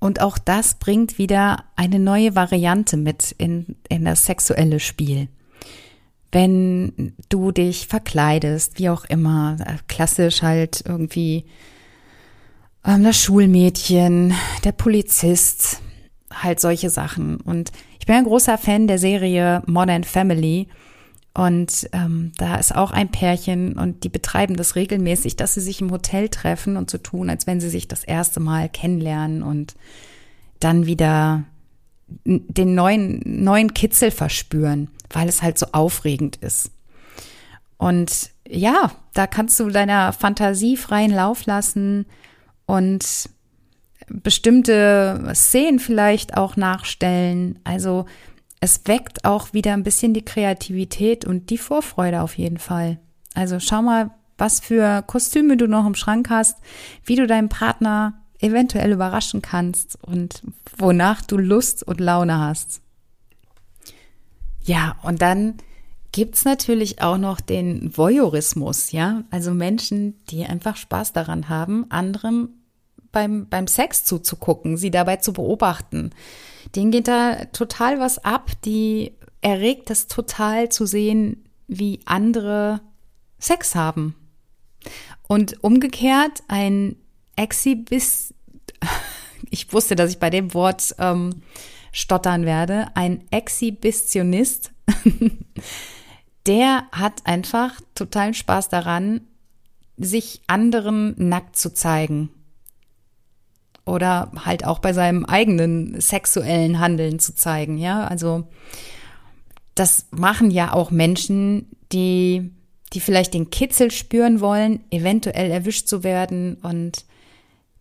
Und 0.00 0.20
auch 0.20 0.38
das 0.38 0.74
bringt 0.74 1.18
wieder 1.18 1.64
eine 1.76 1.98
neue 1.98 2.34
Variante 2.34 2.96
mit 2.96 3.34
in, 3.38 3.76
in 3.88 4.04
das 4.04 4.24
sexuelle 4.24 4.80
Spiel. 4.80 5.28
Wenn 6.32 7.14
du 7.28 7.50
dich 7.50 7.86
verkleidest, 7.88 8.78
wie 8.78 8.88
auch 8.88 9.04
immer, 9.04 9.56
klassisch 9.88 10.42
halt 10.42 10.84
irgendwie 10.86 11.44
ähm, 12.84 13.02
das 13.02 13.20
Schulmädchen, 13.20 14.34
der 14.64 14.72
Polizist, 14.72 15.80
halt 16.32 16.60
solche 16.60 16.90
Sachen. 16.90 17.40
Und 17.40 17.72
ich 17.98 18.06
bin 18.06 18.16
ein 18.16 18.24
großer 18.24 18.58
Fan 18.58 18.86
der 18.86 18.98
Serie 18.98 19.62
Modern 19.66 20.04
Family 20.04 20.68
und 21.32 21.88
ähm, 21.92 22.32
da 22.38 22.56
ist 22.56 22.74
auch 22.74 22.90
ein 22.90 23.10
Pärchen 23.10 23.74
und 23.74 24.04
die 24.04 24.08
betreiben 24.08 24.56
das 24.56 24.74
regelmäßig, 24.74 25.36
dass 25.36 25.54
sie 25.54 25.60
sich 25.60 25.80
im 25.80 25.90
Hotel 25.90 26.28
treffen 26.28 26.76
und 26.76 26.90
so 26.90 26.98
tun, 26.98 27.30
als 27.30 27.46
wenn 27.46 27.60
sie 27.60 27.68
sich 27.68 27.86
das 27.86 28.02
erste 28.02 28.40
Mal 28.40 28.68
kennenlernen 28.68 29.42
und 29.42 29.74
dann 30.58 30.86
wieder 30.86 31.44
den 32.24 32.74
neuen, 32.74 33.22
neuen 33.24 33.72
Kitzel 33.74 34.10
verspüren, 34.10 34.88
weil 35.10 35.28
es 35.28 35.42
halt 35.42 35.58
so 35.58 35.66
aufregend 35.72 36.36
ist. 36.36 36.70
Und 37.76 38.30
ja, 38.46 38.90
da 39.14 39.26
kannst 39.26 39.58
du 39.60 39.70
deiner 39.70 40.12
Fantasie 40.12 40.76
freien 40.76 41.12
Lauf 41.12 41.46
lassen 41.46 42.06
und 42.66 43.30
bestimmte 44.08 45.30
Szenen 45.34 45.78
vielleicht 45.78 46.36
auch 46.36 46.56
nachstellen. 46.56 47.58
Also 47.64 48.06
es 48.60 48.82
weckt 48.86 49.24
auch 49.24 49.52
wieder 49.52 49.72
ein 49.72 49.82
bisschen 49.82 50.14
die 50.14 50.24
Kreativität 50.24 51.24
und 51.24 51.50
die 51.50 51.58
Vorfreude 51.58 52.20
auf 52.20 52.36
jeden 52.36 52.58
Fall. 52.58 52.98
Also 53.34 53.60
schau 53.60 53.82
mal, 53.82 54.10
was 54.36 54.60
für 54.60 55.02
Kostüme 55.06 55.56
du 55.56 55.66
noch 55.66 55.86
im 55.86 55.94
Schrank 55.94 56.28
hast, 56.30 56.58
wie 57.04 57.16
du 57.16 57.26
deinen 57.26 57.48
Partner 57.48 58.14
eventuell 58.40 58.92
überraschen 58.92 59.42
kannst 59.42 59.98
und 60.02 60.42
wonach 60.76 61.22
du 61.22 61.36
Lust 61.36 61.82
und 61.82 62.00
Laune 62.00 62.38
hast. 62.38 62.80
Ja, 64.64 64.96
und 65.02 65.22
dann 65.22 65.54
gibt's 66.12 66.44
natürlich 66.44 67.02
auch 67.02 67.18
noch 67.18 67.40
den 67.40 67.96
Voyeurismus, 67.96 68.92
ja, 68.92 69.22
also 69.30 69.52
Menschen, 69.52 70.22
die 70.26 70.44
einfach 70.44 70.76
Spaß 70.76 71.12
daran 71.12 71.48
haben, 71.48 71.86
anderem 71.90 72.50
beim, 73.12 73.48
beim 73.48 73.66
Sex 73.66 74.04
zuzugucken, 74.04 74.76
sie 74.76 74.90
dabei 74.90 75.16
zu 75.16 75.32
beobachten. 75.32 76.10
Denen 76.74 76.90
geht 76.90 77.08
da 77.08 77.44
total 77.46 77.98
was 77.98 78.24
ab, 78.24 78.50
die 78.64 79.12
erregt 79.40 79.90
es 79.90 80.06
total 80.06 80.68
zu 80.68 80.86
sehen, 80.86 81.44
wie 81.66 82.00
andere 82.04 82.80
Sex 83.38 83.74
haben. 83.74 84.14
Und 85.26 85.62
umgekehrt 85.62 86.42
ein 86.48 86.96
Exhibis, 87.36 88.34
ich 89.50 89.72
wusste, 89.72 89.96
dass 89.96 90.10
ich 90.10 90.18
bei 90.18 90.30
dem 90.30 90.54
Wort 90.54 90.94
ähm, 90.98 91.42
stottern 91.92 92.44
werde, 92.44 92.88
ein 92.94 93.24
Exhibitionist, 93.30 94.72
der 96.46 96.84
hat 96.92 97.26
einfach 97.26 97.80
totalen 97.94 98.34
Spaß 98.34 98.68
daran, 98.68 99.22
sich 99.96 100.40
anderen 100.46 101.14
nackt 101.16 101.56
zu 101.56 101.72
zeigen. 101.72 102.30
Oder 103.84 104.30
halt 104.44 104.64
auch 104.64 104.78
bei 104.78 104.92
seinem 104.92 105.24
eigenen 105.24 106.00
sexuellen 106.00 106.78
Handeln 106.78 107.18
zu 107.18 107.34
zeigen, 107.34 107.76
ja. 107.76 108.06
Also, 108.06 108.46
das 109.74 110.06
machen 110.10 110.50
ja 110.50 110.72
auch 110.72 110.90
Menschen, 110.90 111.68
die, 111.92 112.50
die 112.92 113.00
vielleicht 113.00 113.34
den 113.34 113.50
Kitzel 113.50 113.90
spüren 113.90 114.40
wollen, 114.40 114.84
eventuell 114.90 115.50
erwischt 115.50 115.88
zu 115.88 116.04
werden 116.04 116.56
und 116.62 117.04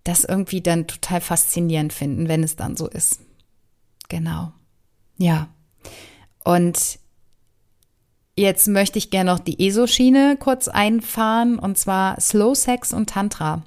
das 0.03 0.23
irgendwie 0.23 0.61
dann 0.61 0.87
total 0.87 1.21
faszinierend 1.21 1.93
finden, 1.93 2.27
wenn 2.27 2.43
es 2.43 2.55
dann 2.55 2.75
so 2.75 2.87
ist. 2.87 3.19
Genau. 4.09 4.51
Ja. 5.17 5.47
Und 6.43 6.99
jetzt 8.35 8.67
möchte 8.67 8.97
ich 8.97 9.11
gerne 9.11 9.31
noch 9.31 9.39
die 9.39 9.65
ESO-Schiene 9.65 10.37
kurz 10.37 10.67
einfahren 10.67 11.57
und 11.59 11.77
zwar 11.77 12.19
Slow 12.19 12.55
Sex 12.55 12.91
und 12.93 13.09
Tantra. 13.09 13.63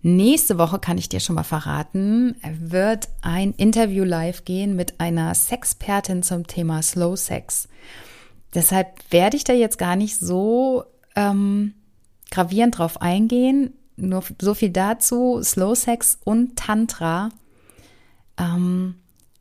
Nächste 0.00 0.58
Woche 0.58 0.78
kann 0.78 0.96
ich 0.96 1.08
dir 1.08 1.18
schon 1.18 1.34
mal 1.34 1.42
verraten, 1.42 2.36
wird 2.60 3.08
ein 3.20 3.52
Interview 3.52 4.04
live 4.04 4.44
gehen 4.44 4.76
mit 4.76 5.00
einer 5.00 5.34
Sexpertin 5.34 6.22
zum 6.22 6.46
Thema 6.46 6.82
Slow 6.82 7.16
Sex. 7.16 7.68
Deshalb 8.54 8.88
werde 9.10 9.36
ich 9.36 9.44
da 9.44 9.52
jetzt 9.52 9.76
gar 9.76 9.96
nicht 9.96 10.16
so 10.18 10.84
ähm, 11.16 11.74
gravierend 12.30 12.78
drauf 12.78 13.02
eingehen. 13.02 13.74
Nur 13.96 14.22
so 14.40 14.54
viel 14.54 14.70
dazu. 14.70 15.40
Slow 15.42 15.74
Sex 15.74 16.18
und 16.24 16.56
Tantra 16.56 17.30
ähm, 18.38 18.94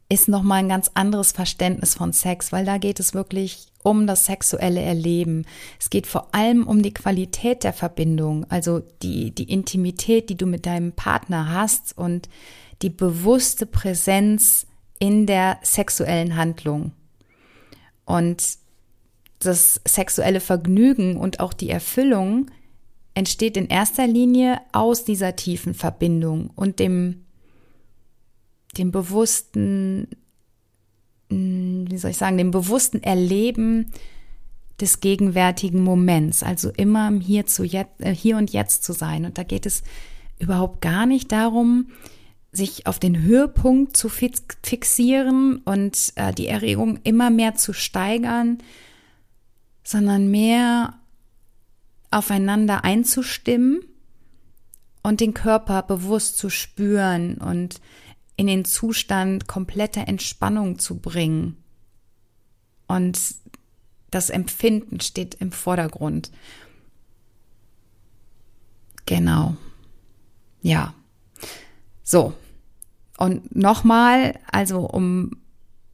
ist 0.10 0.30
nochmal 0.30 0.60
ein 0.60 0.70
ganz 0.70 0.90
anderes 0.94 1.32
Verständnis 1.32 1.96
von 1.96 2.14
Sex, 2.14 2.52
weil 2.52 2.66
da 2.66 2.78
geht 2.78 3.00
es 3.00 3.14
wirklich 3.14 3.68
um 3.84 4.08
das 4.08 4.26
sexuelle 4.26 4.82
Erleben. 4.82 5.46
Es 5.80 5.90
geht 5.90 6.08
vor 6.08 6.34
allem 6.34 6.66
um 6.66 6.82
die 6.82 6.94
Qualität 6.94 7.64
der 7.64 7.74
Verbindung, 7.74 8.46
also 8.50 8.82
die, 9.02 9.32
die 9.32 9.52
Intimität, 9.52 10.30
die 10.30 10.38
du 10.38 10.46
mit 10.46 10.66
deinem 10.66 10.94
Partner 10.94 11.52
hast 11.52 11.98
und 11.98 12.30
die 12.82 12.90
bewusste 12.90 13.66
Präsenz 13.66 14.66
in 15.00 15.26
der 15.26 15.60
sexuellen 15.62 16.36
Handlung. 16.36 16.92
Und 18.06 18.44
das 19.40 19.82
sexuelle 19.86 20.40
Vergnügen 20.40 21.18
und 21.18 21.40
auch 21.40 21.54
die 21.54 21.70
Erfüllung 21.70 22.50
entsteht 23.14 23.58
in 23.58 23.68
erster 23.68 24.08
Linie 24.08 24.60
aus 24.72 25.04
dieser 25.04 25.36
tiefen 25.36 25.74
Verbindung 25.74 26.50
und 26.56 26.80
dem 26.80 27.26
dem 28.78 28.92
bewussten, 28.92 30.08
hm, 31.30 31.86
wie 31.90 31.98
soll 31.98 32.12
ich 32.12 32.18
sagen, 32.18 32.38
dem 32.38 32.52
bewussten 32.52 33.02
Erleben 33.04 33.92
des 34.80 35.00
gegenwärtigen 35.00 35.84
Moments, 35.84 36.44
also 36.44 36.70
immer 36.70 37.08
im 37.08 37.22
Hier, 37.22 37.46
zu 37.46 37.64
jetzt, 37.64 38.00
äh, 38.00 38.14
Hier 38.14 38.38
und 38.38 38.52
Jetzt 38.52 38.84
zu 38.84 38.94
sein. 38.94 39.26
Und 39.26 39.38
da 39.38 39.44
geht 39.44 39.66
es 39.66 39.84
überhaupt 40.40 40.82
gar 40.82 41.06
nicht 41.06 41.32
darum, 41.32 41.88
sich 42.52 42.88
auf 42.88 43.00
den 43.00 43.22
Höhepunkt 43.22 43.98
zu 43.98 44.10
fixieren 44.10 45.58
und 45.58 46.14
äh, 46.16 46.34
die 46.34 46.48
Erregung 46.48 47.00
immer 47.04 47.30
mehr 47.30 47.56
zu 47.56 47.74
steigern, 47.74 48.60
sondern 49.84 50.30
mehr 50.30 51.00
aufeinander 52.10 52.84
einzustimmen 52.84 53.82
und 55.04 55.20
den 55.20 55.34
Körper 55.34 55.84
bewusst 55.84 56.38
zu 56.38 56.50
spüren 56.50 57.36
und 57.36 57.80
in 58.38 58.48
den 58.48 58.64
Zustand 58.64 59.48
kompletter 59.48 60.08
Entspannung 60.08 60.80
zu 60.80 61.00
bringen. 61.00 61.58
Und 62.88 63.20
das 64.12 64.30
Empfinden 64.30 65.02
steht 65.02 65.36
im 65.36 65.52
Vordergrund. 65.52 66.32
Genau. 69.06 69.58
Ja. 70.62 70.94
So. 72.04 72.34
Und 73.18 73.56
nochmal, 73.56 74.40
also 74.52 74.82
um 74.82 75.32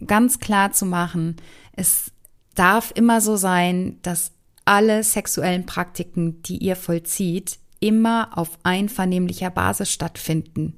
ganz 0.06 0.40
klar 0.40 0.74
zu 0.74 0.86
machen, 0.86 1.38
es 1.72 2.12
darf 2.56 2.92
immer 2.94 3.22
so 3.22 3.38
sein, 3.38 4.00
dass 4.02 4.34
alle 4.66 5.04
sexuellen 5.04 5.66
Praktiken, 5.66 6.44
die 6.44 6.58
ihr 6.58 6.76
vollzieht, 6.76 7.58
immer 7.80 8.38
auf 8.38 8.60
einvernehmlicher 8.64 9.50
Basis 9.50 9.90
stattfinden 9.92 10.76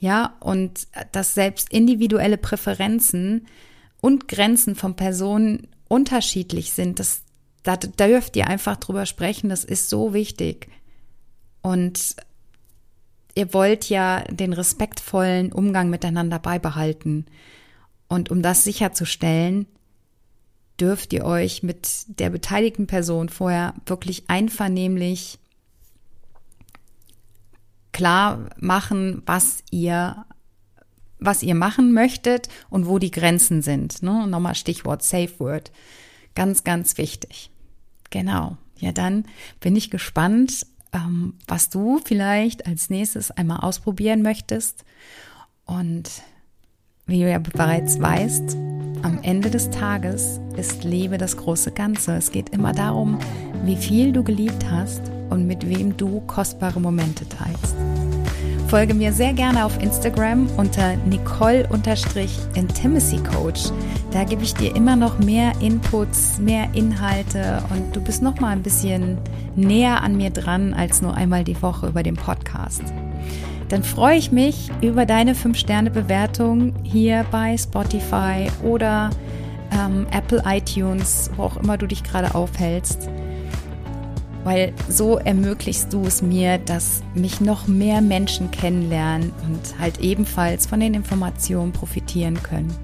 ja, 0.00 0.36
und 0.40 0.88
dass 1.12 1.34
selbst 1.34 1.70
individuelle 1.70 2.38
Präferenzen 2.38 3.46
und 4.00 4.28
Grenzen 4.28 4.74
von 4.74 4.96
Personen 4.96 5.68
unterschiedlich 5.88 6.72
sind, 6.72 6.98
das, 6.98 7.22
da, 7.62 7.76
da 7.76 8.06
dürft 8.06 8.34
ihr 8.36 8.46
einfach 8.46 8.76
drüber 8.78 9.04
sprechen, 9.04 9.50
das 9.50 9.62
ist 9.62 9.90
so 9.90 10.14
wichtig. 10.14 10.68
Und 11.60 12.16
ihr 13.34 13.52
wollt 13.52 13.90
ja 13.90 14.22
den 14.24 14.54
respektvollen 14.54 15.52
Umgang 15.52 15.90
miteinander 15.90 16.38
beibehalten. 16.38 17.26
Und 18.08 18.30
um 18.30 18.40
das 18.40 18.64
sicherzustellen, 18.64 19.66
dürft 20.80 21.12
ihr 21.12 21.26
euch 21.26 21.62
mit 21.62 22.06
der 22.18 22.30
beteiligten 22.30 22.86
Person 22.86 23.28
vorher 23.28 23.74
wirklich 23.84 24.24
einvernehmlich 24.28 25.39
klar 27.92 28.50
machen, 28.58 29.22
was 29.26 29.62
ihr 29.70 30.24
was 31.20 31.42
ihr 31.42 31.54
machen 31.54 31.92
möchtet 31.92 32.48
und 32.70 32.86
wo 32.86 32.98
die 32.98 33.10
Grenzen 33.10 33.62
sind. 33.62 34.02
Ne? 34.02 34.26
Nochmal 34.26 34.54
Stichwort 34.54 35.02
Safe 35.02 35.38
Word. 35.38 35.70
Ganz, 36.34 36.64
ganz 36.64 36.96
wichtig. 36.96 37.50
Genau. 38.08 38.56
Ja, 38.78 38.92
dann 38.92 39.26
bin 39.60 39.76
ich 39.76 39.90
gespannt, 39.90 40.66
ähm, 40.92 41.34
was 41.46 41.68
du 41.68 42.00
vielleicht 42.02 42.66
als 42.66 42.88
nächstes 42.88 43.30
einmal 43.30 43.60
ausprobieren 43.60 44.22
möchtest. 44.22 44.84
Und 45.66 46.10
wie 47.06 47.20
du 47.20 47.30
ja 47.30 47.38
bereits 47.38 48.00
weißt, 48.00 48.56
am 49.02 49.20
Ende 49.22 49.50
des 49.50 49.70
Tages 49.70 50.40
ist 50.56 50.84
Liebe 50.84 51.18
das 51.18 51.36
große 51.36 51.72
Ganze. 51.72 52.16
Es 52.16 52.32
geht 52.32 52.48
immer 52.48 52.72
darum, 52.72 53.18
wie 53.64 53.76
viel 53.76 54.12
du 54.12 54.24
geliebt 54.24 54.64
hast 54.70 55.02
und 55.30 55.46
mit 55.46 55.68
wem 55.68 55.96
du 55.96 56.20
kostbare 56.26 56.80
Momente 56.80 57.28
teilst. 57.28 57.76
Folge 58.70 58.94
mir 58.94 59.12
sehr 59.12 59.32
gerne 59.32 59.64
auf 59.64 59.82
Instagram 59.82 60.48
unter 60.56 60.94
Nicole-Intimacy 60.96 63.18
Coach. 63.18 63.64
Da 64.12 64.22
gebe 64.22 64.44
ich 64.44 64.54
dir 64.54 64.76
immer 64.76 64.94
noch 64.94 65.18
mehr 65.18 65.50
Inputs, 65.60 66.38
mehr 66.38 66.68
Inhalte 66.72 67.64
und 67.70 67.96
du 67.96 68.00
bist 68.00 68.22
noch 68.22 68.38
mal 68.38 68.50
ein 68.50 68.62
bisschen 68.62 69.18
näher 69.56 70.04
an 70.04 70.16
mir 70.16 70.30
dran 70.30 70.72
als 70.72 71.02
nur 71.02 71.14
einmal 71.14 71.42
die 71.42 71.60
Woche 71.60 71.88
über 71.88 72.04
den 72.04 72.14
Podcast. 72.14 72.84
Dann 73.68 73.82
freue 73.82 74.18
ich 74.18 74.30
mich 74.30 74.70
über 74.82 75.04
deine 75.04 75.34
5-Sterne-Bewertung 75.34 76.72
hier 76.84 77.26
bei 77.32 77.56
Spotify 77.56 78.46
oder 78.62 79.10
ähm, 79.72 80.06
Apple 80.12 80.44
iTunes, 80.46 81.28
wo 81.36 81.42
auch 81.42 81.56
immer 81.56 81.76
du 81.76 81.88
dich 81.88 82.04
gerade 82.04 82.36
aufhältst 82.36 83.08
weil 84.44 84.72
so 84.88 85.18
ermöglichst 85.18 85.92
du 85.92 86.04
es 86.04 86.22
mir, 86.22 86.58
dass 86.58 87.02
mich 87.14 87.40
noch 87.40 87.66
mehr 87.66 88.00
Menschen 88.00 88.50
kennenlernen 88.50 89.32
und 89.46 89.78
halt 89.78 90.00
ebenfalls 90.00 90.66
von 90.66 90.80
den 90.80 90.94
Informationen 90.94 91.72
profitieren 91.72 92.42
können. 92.42 92.74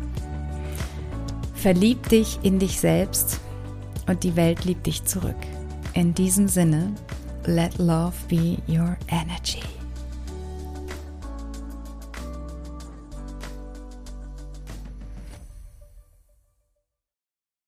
Verlieb 1.54 2.08
dich 2.08 2.38
in 2.42 2.58
dich 2.58 2.80
selbst 2.80 3.40
und 4.06 4.22
die 4.22 4.36
Welt 4.36 4.64
liebt 4.64 4.86
dich 4.86 5.04
zurück. 5.04 5.36
In 5.94 6.14
diesem 6.14 6.48
Sinne, 6.48 6.92
let 7.46 7.78
love 7.78 8.14
be 8.28 8.58
your 8.68 8.96
energy. 9.08 9.62